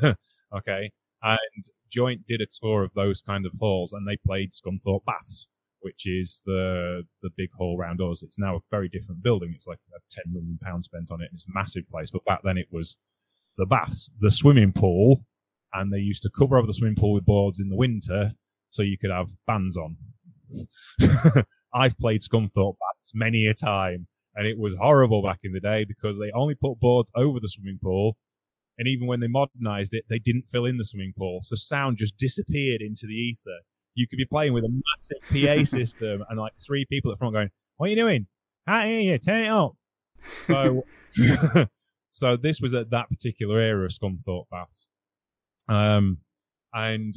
[0.56, 5.06] okay, and Joint did a tour of those kind of halls, and they played Scunthorpe
[5.06, 5.50] Baths,
[5.82, 8.24] which is the the big hall around us.
[8.24, 9.52] It's now a very different building.
[9.56, 11.26] It's like a ten million pounds spent on it.
[11.26, 12.98] And it's a massive place, but back then it was
[13.62, 15.24] the baths, the swimming pool,
[15.72, 18.32] and they used to cover over the swimming pool with boards in the winter
[18.72, 19.98] so you could have bands on.
[21.74, 25.86] I've played Scunthorpe Baths many a time, and it was horrible back in the day
[25.86, 28.18] because they only put boards over the swimming pool.
[28.80, 31.40] And even when they modernized it, they didn't fill in the swimming pool.
[31.42, 33.60] So sound just disappeared into the ether.
[33.94, 37.20] You could be playing with a massive PA system and like three people at the
[37.20, 38.26] front going, What are you doing?
[38.66, 39.18] Hear you.
[39.20, 39.76] Turn it up.
[40.44, 40.84] So,
[42.12, 44.88] so this was at that particular era of Scunthorpe Baths.
[45.68, 46.20] Um,
[46.74, 47.16] and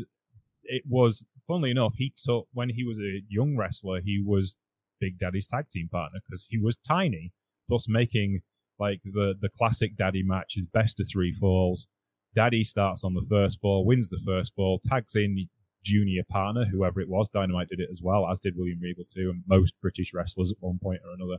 [0.62, 4.56] it was, funnily enough, he took, when he was a young wrestler, he was
[5.00, 7.32] Big Daddy's tag team partner because he was tiny,
[7.68, 8.40] thus making
[8.78, 11.88] like the, the classic Daddy match is best of three falls.
[12.34, 15.48] Daddy starts on the first fall, wins the first fall, tags in
[15.84, 17.28] junior partner, whoever it was.
[17.28, 20.58] Dynamite did it as well, as did William Regal too, and most British wrestlers at
[20.60, 21.38] one point or another.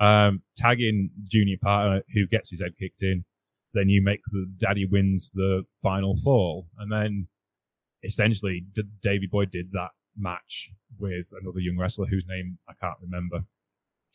[0.00, 3.24] Um, tagging junior partner who gets his head kicked in.
[3.74, 6.66] Then you make the daddy wins the final fall.
[6.78, 7.28] And then
[8.02, 12.96] essentially D- Davey Boy did that match with another young wrestler whose name I can't
[13.02, 13.44] remember.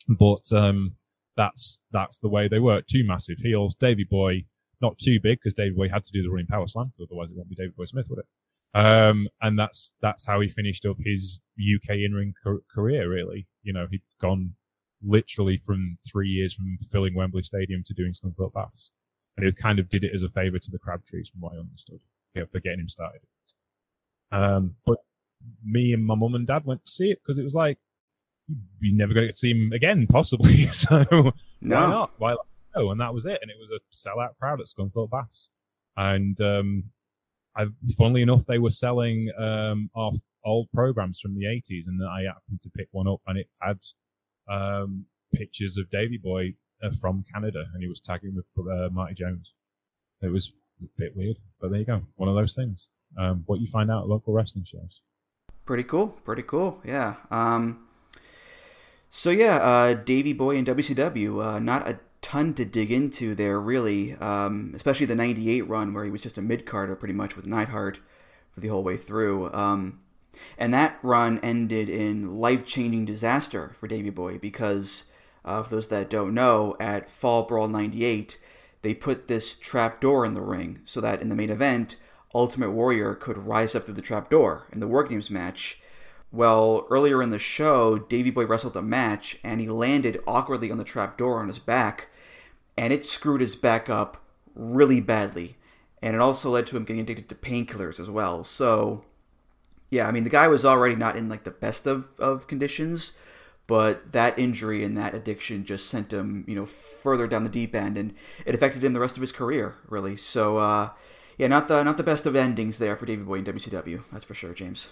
[0.08, 0.96] But, um,
[1.36, 2.86] that's, that's the way they work.
[2.86, 3.74] Two massive heels.
[3.74, 4.44] Davey Boy,
[4.80, 6.92] not too big because Davey Boy had to do the running power slam.
[7.00, 8.26] Otherwise it won't be Davey Boy Smith, would it?
[8.78, 13.46] Um, and that's, that's how he finished up his UK in-ring ca- career, really.
[13.62, 14.54] You know, he'd gone
[15.06, 18.92] literally from three years from filling Wembley Stadium to doing Scunthorpe Baths.
[19.36, 21.58] And he kind of did it as a favour to the Crabtrees, from what I
[21.58, 22.00] understood,
[22.34, 23.20] yeah, for getting him started.
[24.32, 24.98] Um, but
[25.64, 27.78] me and my mum and dad went to see it because it was like,
[28.80, 30.56] you're never going to see him again, possibly.
[30.72, 31.04] so
[31.60, 31.76] No.
[31.80, 32.10] why not?
[32.18, 32.46] Why not?
[32.74, 33.38] No, and that was it.
[33.42, 35.50] And it was a sellout crowd at Scunthorpe Baths.
[35.96, 36.84] And, um,
[37.56, 42.22] I, funnily enough, they were selling, um, off old programs from the 80s and I
[42.24, 43.78] happened to pick one up and it had,
[44.48, 49.14] um, pictures of Davey Boy uh, from Canada and he was tagging with, uh, Marty
[49.14, 49.52] Jones.
[50.22, 52.02] It was a bit weird, but there you go.
[52.16, 52.88] One of those things.
[53.18, 55.00] Um, what you find out at local wrestling shows.
[55.64, 56.08] Pretty cool.
[56.08, 56.80] Pretty cool.
[56.84, 57.16] Yeah.
[57.30, 57.86] Um,
[59.10, 61.44] so yeah, uh, Davey Boy and WCW.
[61.44, 64.14] Uh, not a ton to dig into there, really.
[64.14, 67.46] Um, especially the '98 run where he was just a mid carder, pretty much with
[67.46, 68.00] Neidhart
[68.52, 69.52] for the whole way through.
[69.52, 70.00] Um,
[70.58, 75.06] and that run ended in life changing disaster for Davey Boy because,
[75.44, 78.38] uh, for those that don't know, at Fall Brawl '98,
[78.82, 81.96] they put this trap door in the ring so that in the main event,
[82.34, 85.80] Ultimate Warrior could rise up through the trap door in the War Games match.
[86.30, 90.78] Well, earlier in the show, Davey Boy wrestled a match and he landed awkwardly on
[90.78, 92.08] the trap door on his back,
[92.76, 94.18] and it screwed his back up
[94.54, 95.56] really badly.
[96.02, 98.44] And it also led to him getting addicted to painkillers as well.
[98.44, 99.04] So,
[99.90, 103.16] yeah, I mean, the guy was already not in like the best of, of conditions,
[103.66, 107.74] but that injury and that addiction just sent him, you know, further down the deep
[107.74, 108.14] end, and
[108.44, 110.16] it affected him the rest of his career, really.
[110.16, 110.90] So, uh,
[111.38, 114.24] yeah, not the not the best of endings there for David Boy in WCW, that's
[114.24, 114.90] for sure, James.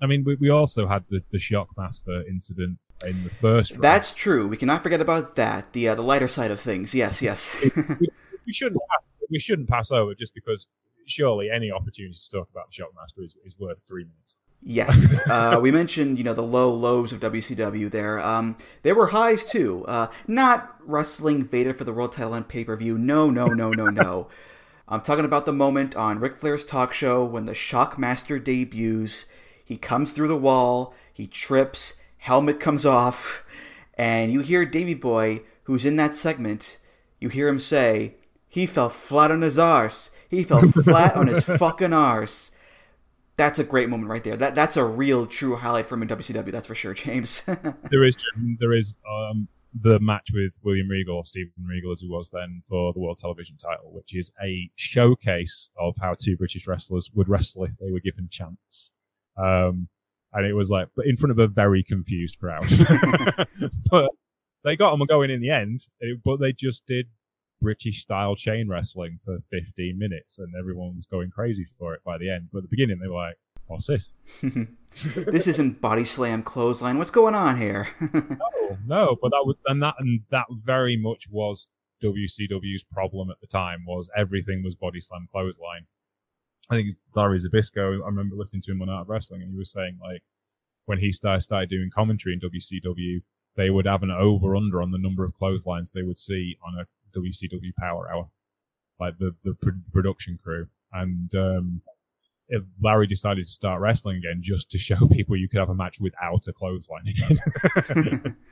[0.00, 3.82] I mean, we, we also had the, the Shockmaster incident in the first round.
[3.82, 4.46] That's true.
[4.46, 5.72] We cannot forget about that.
[5.72, 6.94] The uh, the lighter side of things.
[6.94, 7.56] Yes, yes.
[7.76, 8.08] we,
[8.46, 10.66] we shouldn't pass, we shouldn't pass over just because
[11.08, 14.36] surely any opportunity to talk about the Shockmaster is, is worth three minutes.
[14.62, 18.18] Yes, uh, we mentioned you know the low lows of WCW there.
[18.20, 19.84] Um, there were highs too.
[19.86, 22.98] Uh, not wrestling Vader for the world title on pay per view.
[22.98, 24.28] No, no, no, no, no.
[24.90, 29.26] I'm talking about the moment on Ric Flair's talk show when the Shockmaster debuts.
[29.62, 33.44] He comes through the wall, he trips, helmet comes off,
[33.98, 36.78] and you hear Davey Boy, who's in that segment,
[37.20, 38.14] you hear him say,
[38.48, 40.10] he fell flat on his arse.
[40.28, 42.50] He fell flat on his fucking arse.
[43.36, 44.36] That's a great moment right there.
[44.36, 46.50] That that's a real true highlight from in WCW.
[46.50, 47.42] That's for sure, James.
[47.90, 48.14] there is
[48.58, 52.92] there is um, the match with William Regal, Stephen Regal as he was then, for
[52.92, 57.64] the World Television title, which is a showcase of how two British wrestlers would wrestle
[57.64, 58.90] if they were given a chance.
[59.36, 59.88] Um,
[60.32, 62.66] and it was like, but in front of a very confused crowd.
[63.90, 64.10] but
[64.64, 65.80] they got them going in the end,
[66.24, 67.06] but they just did
[67.60, 72.18] British style chain wrestling for 15 minutes and everyone was going crazy for it by
[72.18, 72.48] the end.
[72.52, 74.12] But at the beginning, they were like, what's this?
[75.14, 76.98] this isn't body slam clothesline.
[76.98, 77.88] What's going on here?
[78.12, 81.70] no, no, but that was, and that, and that very much was
[82.02, 85.86] WCW's problem at the time was everything was body slam clothesline.
[86.70, 89.56] I think Larry Zbyszko, I remember listening to him on Art of Wrestling and he
[89.56, 90.22] was saying like,
[90.84, 93.22] when he started, started doing commentary in WCW,
[93.56, 96.78] they would have an over under on the number of clotheslines they would see on
[96.78, 96.86] a
[97.16, 98.28] WCW Power Hour,
[99.00, 99.54] like the the
[99.92, 100.68] production crew.
[100.92, 101.82] And um,
[102.80, 106.00] Larry decided to start wrestling again just to show people you could have a match
[106.00, 108.32] without a clothesline in it.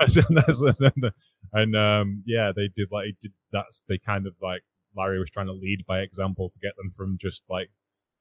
[1.52, 4.62] and um, yeah, they did like did that's they kind of like
[4.96, 7.70] Larry was trying to lead by example to get them from just like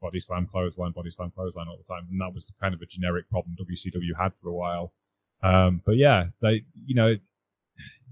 [0.02, 2.86] body slam clothesline, body slam clothesline all the time, and that was kind of a
[2.86, 4.94] generic problem WCW had for a while.
[5.42, 7.16] Um, but yeah, they, you know,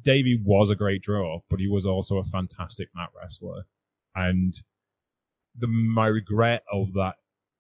[0.03, 3.63] Davey was a great draw, but he was also a fantastic mat wrestler.
[4.15, 4.53] And
[5.57, 7.15] the my regret of that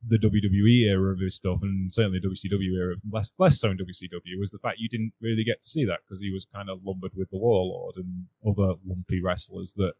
[0.05, 4.39] the WWE era of his stuff, and certainly WCW era, less less so in WCW,
[4.39, 6.79] was the fact you didn't really get to see that because he was kind of
[6.83, 9.93] lumbered with the Warlord and other lumpy wrestlers that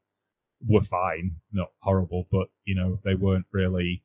[0.65, 4.03] were fine, not horrible, but you know they weren't really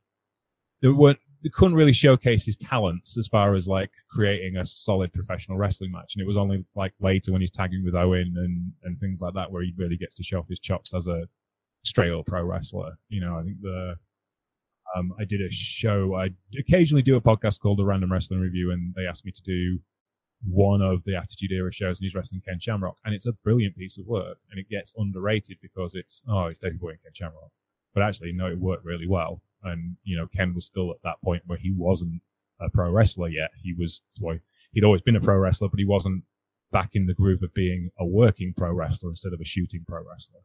[0.81, 5.13] they weren't they couldn't really showcase his talents as far as like creating a solid
[5.13, 6.15] professional wrestling match.
[6.15, 9.35] And it was only like later when he's tagging with Owen and and things like
[9.35, 11.27] that where he really gets to show off his chops as a
[11.85, 12.93] straight up pro wrestler.
[13.09, 13.97] You know, I think the
[14.95, 16.15] um, I did a show.
[16.15, 19.43] I occasionally do a podcast called the Random Wrestling Review, and they asked me to
[19.43, 19.79] do
[20.49, 23.77] one of the Attitude Era shows, and he's wrestling Ken Shamrock, and it's a brilliant
[23.77, 27.13] piece of work, and it gets underrated because it's oh, it's David Boy and Ken
[27.15, 27.51] Shamrock,
[27.95, 31.21] but actually, no, it worked really well, and you know, Ken was still at that
[31.23, 32.23] point where he wasn't
[32.61, 33.51] a pro wrestler yet.
[33.63, 34.39] He was well,
[34.73, 36.25] he'd always been a pro wrestler, but he wasn't
[36.71, 40.03] back in the groove of being a working pro wrestler instead of a shooting pro
[40.09, 40.41] wrestler.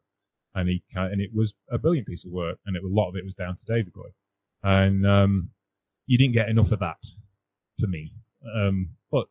[0.54, 3.16] And he and it was a brilliant piece of work, and it, a lot of
[3.16, 4.08] it was down to David Boy
[4.62, 5.50] and um,
[6.06, 7.04] you didn't get enough of that
[7.78, 8.12] for me.
[8.54, 9.26] Um, but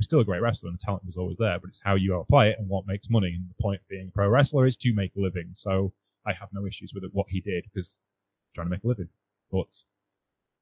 [0.00, 1.58] still a great wrestler, and the talent was always there.
[1.58, 3.34] But it's how you apply it and what makes money.
[3.34, 5.50] And the point being, a pro wrestler is to make a living.
[5.54, 5.92] So
[6.26, 7.98] I have no issues with it, what he did because
[8.58, 9.08] trying to make a living.
[9.50, 9.82] But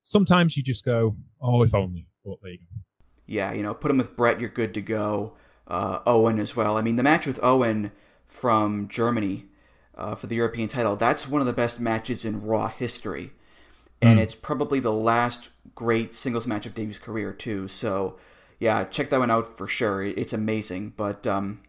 [0.02, 2.80] sometimes you just go, "Oh, if only." But there you go.
[3.26, 5.34] Yeah, you know, put him with Brett, you're good to go.
[5.66, 6.76] Uh, Owen as well.
[6.76, 7.90] I mean, the match with Owen
[8.28, 9.46] from Germany
[9.96, 13.32] uh, for the European title, that's one of the best matches in Raw history
[14.02, 14.22] and mm.
[14.22, 17.68] it's probably the last great singles match of Davey's career too.
[17.68, 18.16] So
[18.58, 20.02] yeah, check that one out for sure.
[20.02, 20.94] It's amazing.
[20.96, 21.62] But um,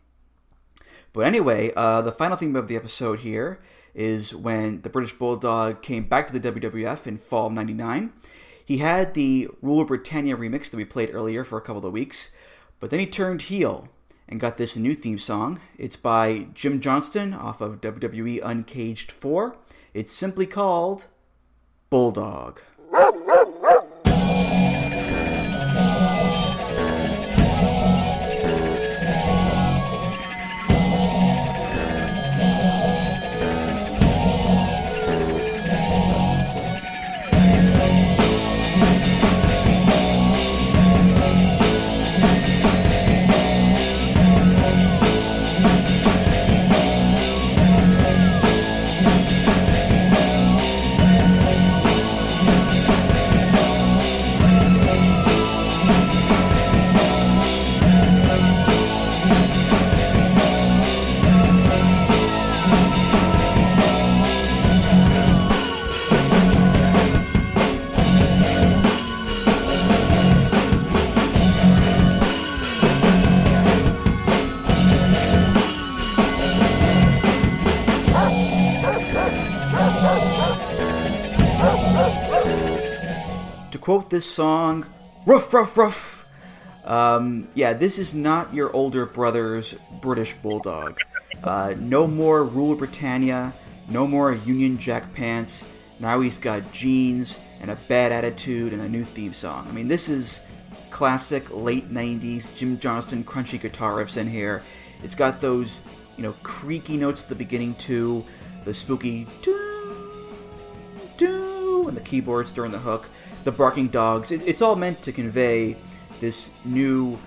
[1.13, 3.59] but anyway, uh, the final theme of the episode here
[3.97, 8.13] is when the British Bulldog came back to the WWF in fall of '99.
[8.63, 11.91] He had the Rule of Britannia remix that we played earlier for a couple of
[11.91, 12.31] weeks,
[12.79, 13.89] but then he turned heel
[14.29, 15.59] and got this new theme song.
[15.77, 19.57] It's by Jim Johnston off of WWE Uncaged 4.
[19.93, 21.07] It's simply called
[21.89, 22.61] Bulldog.
[83.87, 84.85] Quote this song,
[85.25, 86.25] ruff, ruff, ruff.
[86.83, 90.99] Um, yeah, this is not your older brother's British Bulldog.
[91.41, 93.53] Uh, no more Rule Britannia,
[93.87, 95.65] no more Union Jack pants.
[96.01, 99.65] Now he's got jeans and a bad attitude and a new theme song.
[99.69, 100.41] I mean, this is
[100.89, 104.63] classic late 90s Jim Johnston crunchy guitar riffs in here.
[105.01, 105.81] It's got those,
[106.17, 108.25] you know, creaky notes at the beginning too,
[108.65, 110.11] the spooky doo,
[111.15, 113.07] doo, and the keyboards during the hook
[113.47, 114.33] the barking dogs.
[114.33, 115.77] It, it's all meant to convey
[116.19, 117.17] this new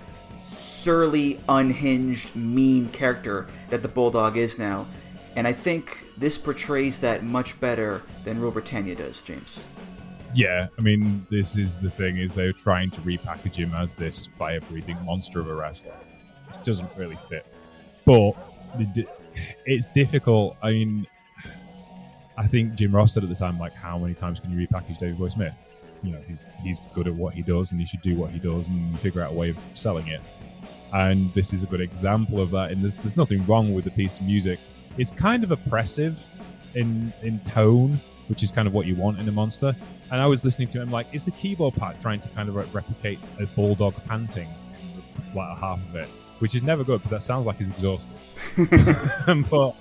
[0.42, 4.86] surly, unhinged, mean character that the bulldog is now.
[5.34, 9.64] And I think this portrays that much better than Rule Britannia does, James.
[10.34, 14.26] Yeah, I mean, this is the thing: is they're trying to repackage him as this
[14.38, 15.94] fire-breathing monster of a wrestler.
[16.54, 17.46] It doesn't really fit,
[18.04, 18.32] but
[19.64, 20.58] it's difficult.
[20.62, 21.06] I mean,
[22.36, 24.98] I think Jim Ross said at the time, like, how many times can you repackage
[24.98, 25.54] David Boy Smith?
[26.02, 28.38] You know he's he's good at what he does and he should do what he
[28.38, 30.20] does and figure out a way of selling it.
[30.92, 32.72] And this is a good example of that.
[32.72, 34.58] And there's, there's nothing wrong with the piece of music.
[34.98, 36.20] It's kind of oppressive
[36.74, 37.98] in in tone
[38.28, 39.74] which is kind of what you want in a monster.
[40.12, 42.56] And i was listening to him like is the keyboard part trying to kind of
[42.74, 44.48] replicate a bulldog panting?
[45.34, 46.08] Like a half of it
[46.40, 48.10] which is never good because that sounds like he's exhausted.
[49.50, 49.74] But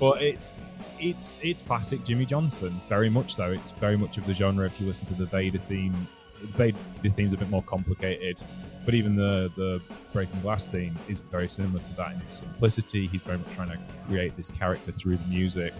[0.00, 0.54] but it's
[1.00, 3.50] it's it's classic Jimmy Johnston, very much so.
[3.50, 4.66] It's very much of the genre.
[4.66, 5.94] If you listen to the Vader theme,
[6.40, 8.40] the Vader theme's a bit more complicated,
[8.84, 9.80] but even the the
[10.12, 13.06] Breaking Glass theme is very similar to that in its simplicity.
[13.06, 15.72] He's very much trying to create this character through the music.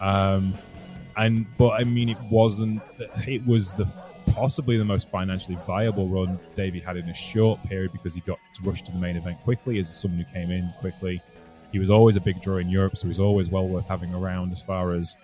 [0.00, 0.54] Um,
[1.16, 2.82] and but I mean, it wasn't.
[3.26, 3.86] It was the
[4.32, 8.38] possibly the most financially viable run Davey had in a short period because he got
[8.62, 11.20] rushed to the main event quickly as someone who came in quickly.
[11.72, 14.52] He was always a big draw in Europe, so he's always well worth having around
[14.52, 15.16] as far as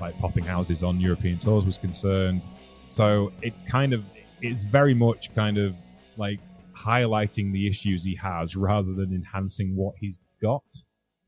[0.00, 2.42] like popping houses on European tours was concerned.
[2.88, 4.04] So it's kind of
[4.42, 5.74] it's very much kind of
[6.16, 6.40] like
[6.74, 10.64] highlighting the issues he has rather than enhancing what he's got,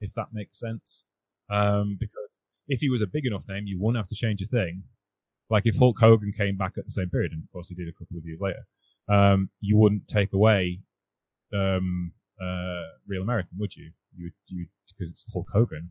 [0.00, 1.04] if that makes sense.
[1.50, 4.46] Um, because if he was a big enough name, you wouldn't have to change a
[4.46, 4.82] thing.
[5.50, 7.88] Like if Hulk Hogan came back at the same period, and of course he did
[7.88, 8.66] a couple of years later,
[9.08, 10.80] um, you wouldn't take away
[11.54, 13.92] um, uh, Real American, would you?
[14.16, 15.88] You you because it's Hulk Hogan.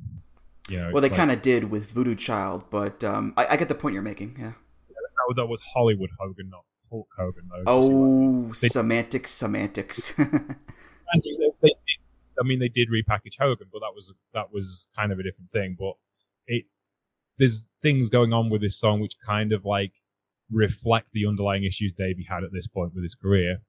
[0.69, 3.57] You know, well, they it's kind of did with Voodoo Child, but um, I, I
[3.57, 4.35] get the point you're making.
[4.37, 4.51] Yeah.
[4.89, 7.49] that, that was Hollywood Hogan, not Hulk Hogan.
[7.49, 7.57] Though.
[7.57, 8.45] You see what I mean?
[8.49, 10.13] Oh, They- semantics, semantics.
[10.19, 11.71] Antics, they- they
[12.39, 15.51] I mean, they did repackage Hogan, but that was that was kind of a different
[15.51, 15.75] thing.
[15.79, 15.93] But
[16.45, 16.65] it
[17.37, 19.93] there's things going on with this song which kind of like
[20.51, 23.59] reflect the underlying issues Davey had at this point with his career.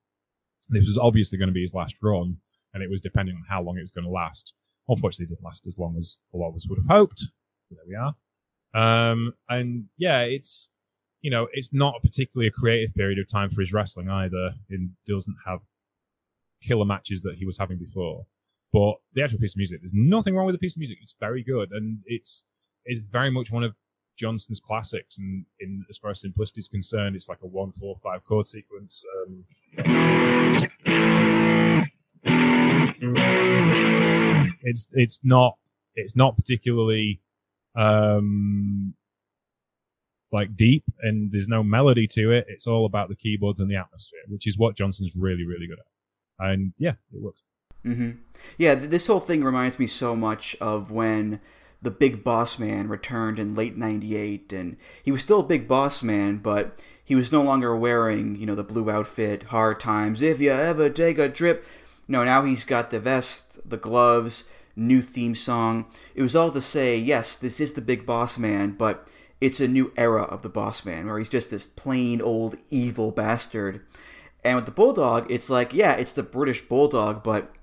[0.68, 2.38] This was obviously going to be his last run,
[2.74, 4.54] and it was depending on how long it was going to last.
[4.88, 7.26] Unfortunately, it didn't last as long as a lot of us would have hoped.
[7.68, 8.14] But there we are.
[8.74, 10.70] Um, and yeah, it's
[11.20, 14.52] you know, it's not particularly a creative period of time for his wrestling either.
[14.68, 15.60] It doesn't have
[16.62, 18.26] killer matches that he was having before.
[18.72, 20.98] But the actual piece of music, there's nothing wrong with the piece of music.
[21.00, 22.44] It's very good, and it's
[22.84, 23.74] it's very much one of
[24.16, 25.18] Johnston's classics.
[25.18, 28.46] And in as far as simplicity is concerned, it's like a one four five chord
[28.46, 29.04] sequence.
[29.78, 31.67] Um,
[34.62, 35.56] it's it's not
[35.94, 37.20] it's not particularly
[37.76, 38.94] um
[40.30, 43.76] like deep and there's no melody to it it's all about the keyboards and the
[43.76, 45.86] atmosphere which is what johnston's really really good at
[46.50, 47.42] and yeah it works
[47.84, 48.10] Mm-hmm.
[48.56, 51.40] Yeah, th- this whole thing reminds me so much of when
[51.80, 56.02] the Big Boss Man returned in late '98, and he was still a Big Boss
[56.02, 59.44] Man, but he was no longer wearing, you know, the blue outfit.
[59.44, 61.64] Hard times, if you ever take a trip.
[62.08, 64.44] No, now he's got the vest, the gloves,
[64.74, 65.86] new theme song.
[66.14, 69.06] It was all to say, yes, this is the Big Boss Man, but
[69.40, 73.10] it's a new era of the Boss Man, where he's just this plain old evil
[73.12, 73.82] bastard.
[74.42, 77.54] And with the Bulldog, it's like, yeah, it's the British Bulldog, but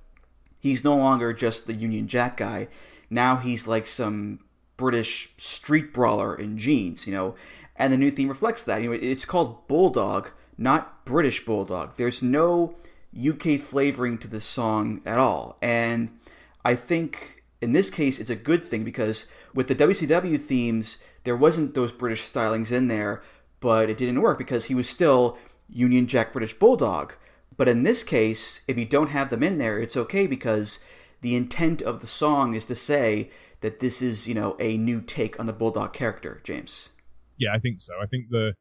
[0.59, 2.67] he's no longer just the Union Jack guy.
[3.09, 4.39] Now he's like some
[4.77, 7.35] British street brawler in jeans, you know.
[7.77, 8.81] And the new theme reflects that.
[8.81, 11.95] You know, it's called Bulldog, not British Bulldog.
[11.97, 12.75] There's no
[13.17, 15.57] UK flavoring to this song at all.
[15.61, 16.17] And
[16.63, 21.35] I think in this case it's a good thing because with the WCW themes, there
[21.37, 23.21] wasn't those British stylings in there,
[23.59, 25.37] but it didn't work because he was still
[25.69, 27.13] Union Jack British Bulldog.
[27.57, 30.79] But in this case, if you don't have them in there, it's okay because
[31.21, 33.31] the intent of the song is to say
[33.61, 36.89] that this is, you know, a new take on the Bulldog character, James.
[37.37, 38.53] yeah i think so i think the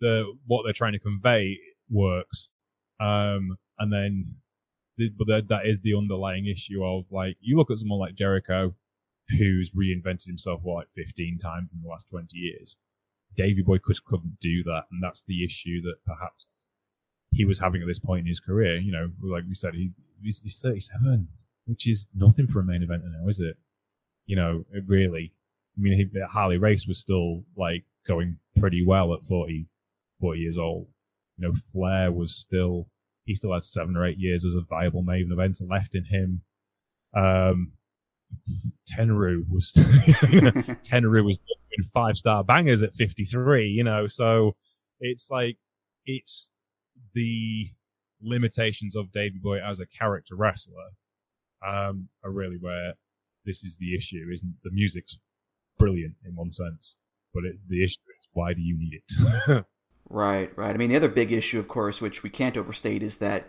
[0.00, 1.58] the what they're trying to convey
[1.90, 2.50] works
[3.00, 4.36] um and then
[4.96, 8.14] the, but that that is the underlying issue of like you look at someone like
[8.14, 8.74] jericho
[9.38, 12.76] who's reinvented himself like 15 times in the last 20 years
[13.36, 16.66] davey boy just couldn't do that and that's the issue that perhaps
[17.30, 19.90] he was having at this point in his career you know like we said he
[20.22, 21.28] he's, he's 37
[21.66, 23.56] which is nothing for a main eventer now is it
[24.26, 25.32] you know it really
[25.76, 29.66] I mean, he, Harley Race was still like going pretty well at 40,
[30.20, 30.88] 40 years old.
[31.38, 32.88] You know, Flair was still,
[33.24, 36.42] he still had seven or eight years as a viable main eventer left in him.
[37.14, 37.72] Um,
[38.90, 44.56] Tenryu was, Tenryu was doing five star bangers at 53, you know, so
[45.00, 45.58] it's like,
[46.06, 46.50] it's
[47.14, 47.68] the
[48.20, 50.90] limitations of Davey Boy as a character wrestler,
[51.66, 52.94] um, are really where
[53.44, 55.18] this is the issue, isn't the music's
[55.78, 56.96] brilliant in one sense,
[57.34, 59.64] but it, the issue is why do you need it?
[60.08, 60.74] Right, right.
[60.74, 63.48] I mean, the other big issue, of course, which we can't overstate, is that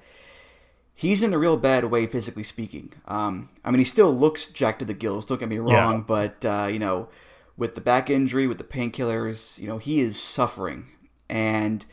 [0.93, 2.93] he's in a real bad way, physically speaking.
[3.07, 5.25] Um, I mean, he still looks jacked to the gills.
[5.25, 6.03] Don't get me wrong, Yeah.
[6.07, 7.09] but uh, you know,
[7.57, 10.87] with the back injury, with the painkillers, you know, he is suffering.
[11.29, 11.85] And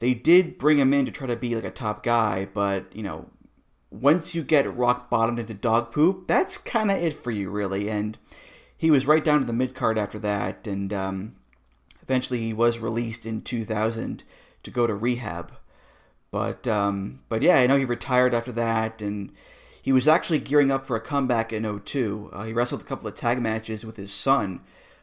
[0.00, 3.02] they did bring him in to try to be like a top guy, but you
[3.02, 3.30] know,
[3.90, 7.88] once you get rock bottomed into dog poop, that's kind of it for you, really.
[7.90, 8.18] And
[8.76, 11.36] he was right down to the mid card after that, and um,
[12.10, 14.24] eventually he was released in 2000
[14.64, 15.52] to go to rehab.
[16.32, 19.32] But um, but yeah, I know he retired after that, and
[19.80, 22.30] he was actually gearing up for a comeback in 02.
[22.32, 24.60] Uh, he wrestled a couple of tag matches with his son,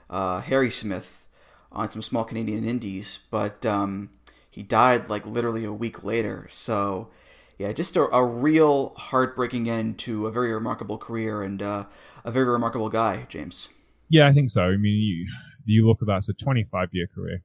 [0.10, 1.28] uh, Harry Smith,
[1.72, 4.10] on some small Canadian indies, but um,
[4.50, 6.46] he died like literally a week later.
[6.50, 7.10] So
[7.58, 11.86] yeah, just a, a real heartbreaking end to a very remarkable career and uh,
[12.26, 13.70] a very remarkable guy, James.
[14.10, 14.64] yeah, I think so.
[14.64, 15.28] I mean, you
[15.68, 17.44] you look at that; as a 25 year career,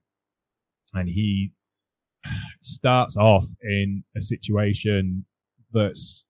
[0.94, 1.52] and he
[2.62, 5.24] starts off in a situation
[5.72, 6.26] that's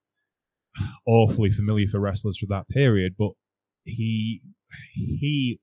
[1.07, 3.33] awfully familiar for wrestlers from that period, but
[3.85, 4.41] he
[4.95, 5.61] he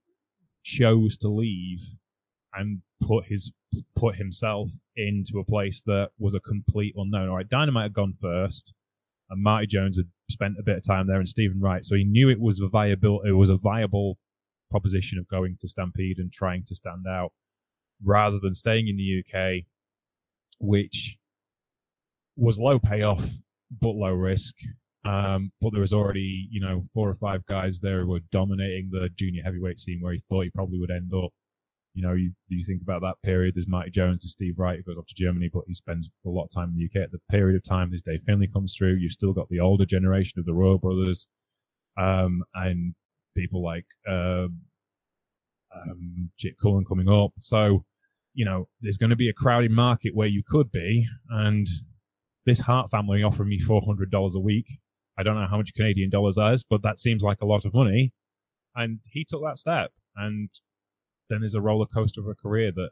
[0.63, 1.81] chose to leave
[2.53, 3.51] and put his
[3.95, 7.29] put himself into a place that was a complete unknown.
[7.29, 8.73] All right, Dynamite had gone first,
[9.29, 12.03] and Marty Jones had spent a bit of time there, and Stephen Wright, so he
[12.03, 14.17] knew it was a viable it was a viable
[14.69, 17.31] proposition of going to Stampede and trying to stand out
[18.03, 19.65] rather than staying in the UK,
[20.59, 21.17] which
[22.35, 23.25] was low payoff
[23.81, 24.55] but low risk.
[25.05, 28.89] Um, but there was already, you know, four or five guys there who were dominating
[28.91, 31.31] the junior heavyweight scene where he thought he probably would end up.
[31.93, 33.55] You know, you, you think about that period.
[33.55, 36.29] There's Marty Jones and Steve Wright who goes off to Germany, but he spends a
[36.29, 37.03] lot of time in the UK.
[37.03, 38.95] At the period of time, this Dave Finlay comes through.
[38.95, 41.27] You've still got the older generation of the Royal Brothers,
[41.97, 42.93] um, and
[43.39, 44.61] people like um,
[45.75, 47.31] um, Jit Cullen coming up.
[47.39, 47.85] So,
[48.33, 51.67] you know, there's going to be a crowded market where you could be, and
[52.45, 54.67] this Hart family offered me four hundred dollars a week.
[55.17, 57.65] I don't know how much Canadian dollars that is, but that seems like a lot
[57.65, 58.13] of money.
[58.75, 60.49] And he took that step, and
[61.29, 62.91] then there's a roller coaster of a career that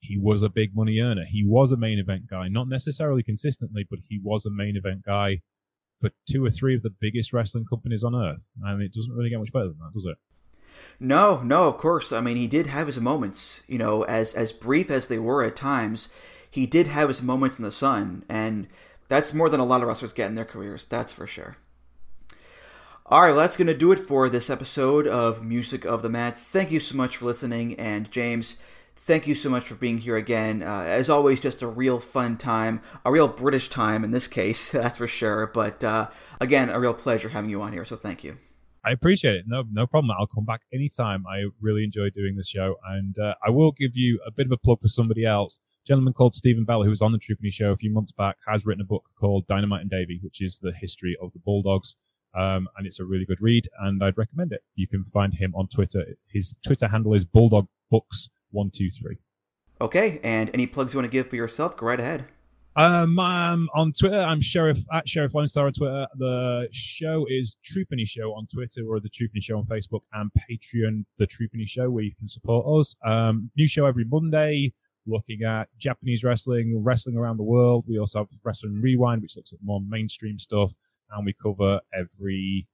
[0.00, 1.24] he was a big money earner.
[1.28, 5.02] He was a main event guy, not necessarily consistently, but he was a main event
[5.04, 5.40] guy
[6.00, 8.50] for two or three of the biggest wrestling companies on earth.
[8.64, 10.16] And it doesn't really get much better than that, does it?
[10.98, 12.12] No, no, of course.
[12.12, 15.42] I mean, he did have his moments, you know, as as brief as they were
[15.44, 16.08] at times.
[16.50, 18.66] He did have his moments in the sun, and
[19.08, 20.84] that's more than a lot of wrestlers get in their careers.
[20.84, 21.56] That's for sure.
[23.06, 26.08] All right, well, that's going to do it for this episode of Music of the
[26.08, 26.38] Mat.
[26.38, 28.56] Thank you so much for listening, and James,
[29.02, 30.62] thank you so much for being here again.
[30.62, 34.70] Uh, as always, just a real fun time, a real British time in this case,
[34.72, 35.46] that's for sure.
[35.46, 36.08] But uh,
[36.40, 37.84] again, a real pleasure having you on here.
[37.84, 38.38] So thank you.
[38.82, 39.44] I appreciate it.
[39.46, 40.16] No, no problem.
[40.18, 41.26] I'll come back anytime.
[41.26, 44.52] I really enjoy doing this show, and uh, I will give you a bit of
[44.52, 45.58] a plug for somebody else.
[45.84, 48.36] A gentleman called Stephen Bell, who was on the Truepenny show a few months back,
[48.48, 51.94] has written a book called Dynamite and Davey, which is the history of the Bulldogs.
[52.34, 54.62] Um, and it's a really good read, and I'd recommend it.
[54.76, 56.06] You can find him on Twitter.
[56.32, 59.18] His Twitter handle is Bulldog Books one two three.
[59.80, 61.76] Okay, and any plugs you want to give for yourself?
[61.76, 62.26] Go right ahead.
[62.76, 66.06] Um, I'm on Twitter, I'm Sheriff at Sheriff Lone Star on Twitter.
[66.16, 71.04] The show is Truepenny Show on Twitter or the Truepenny Show on Facebook and Patreon,
[71.18, 72.94] the Truepenny Show, where you can support us.
[73.04, 74.72] Um, new show every Monday,
[75.04, 77.84] looking at Japanese wrestling, wrestling around the world.
[77.88, 80.72] We also have Wrestling Rewind, which looks at more mainstream stuff,
[81.10, 82.68] and we cover every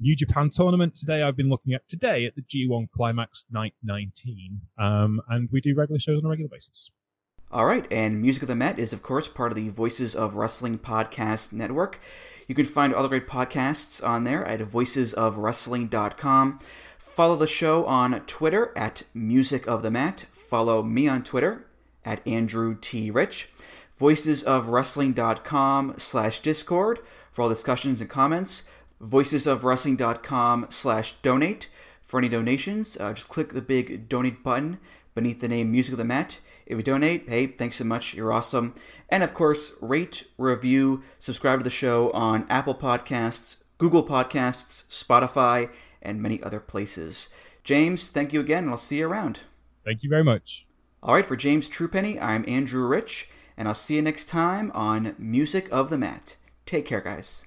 [0.00, 0.94] New Japan tournament.
[0.94, 5.60] Today, I've been looking at today at the G1 Climax Night 19, um, and we
[5.60, 6.90] do regular shows on a regular basis.
[7.50, 10.36] All right, and Music of the Mat is, of course, part of the Voices of
[10.36, 12.00] Wrestling Podcast Network.
[12.48, 16.58] You can find other great podcasts on there at voicesofwrestling.com.
[16.98, 20.24] Follow the show on Twitter at Music of the Mat.
[20.32, 21.66] Follow me on Twitter
[22.06, 23.10] at Andrew T.
[23.10, 23.50] Rich.
[24.00, 27.00] Voicesofwrestling.com slash Discord
[27.30, 28.64] for all discussions and comments.
[29.02, 31.68] Voicesofwrestling.com slash donate.
[32.02, 34.78] For any donations, uh, just click the big donate button
[35.14, 36.40] beneath the name Music of the Mat.
[36.66, 38.14] If you donate, hey, thanks so much.
[38.14, 38.74] You're awesome.
[39.08, 45.70] And of course, rate, review, subscribe to the show on Apple Podcasts, Google Podcasts, Spotify,
[46.00, 47.28] and many other places.
[47.64, 49.40] James, thank you again, and I'll see you around.
[49.84, 50.66] Thank you very much.
[51.02, 55.14] All right, for James Truepenny, I'm Andrew Rich, and I'll see you next time on
[55.18, 56.36] Music of the Mat.
[56.64, 57.46] Take care, guys.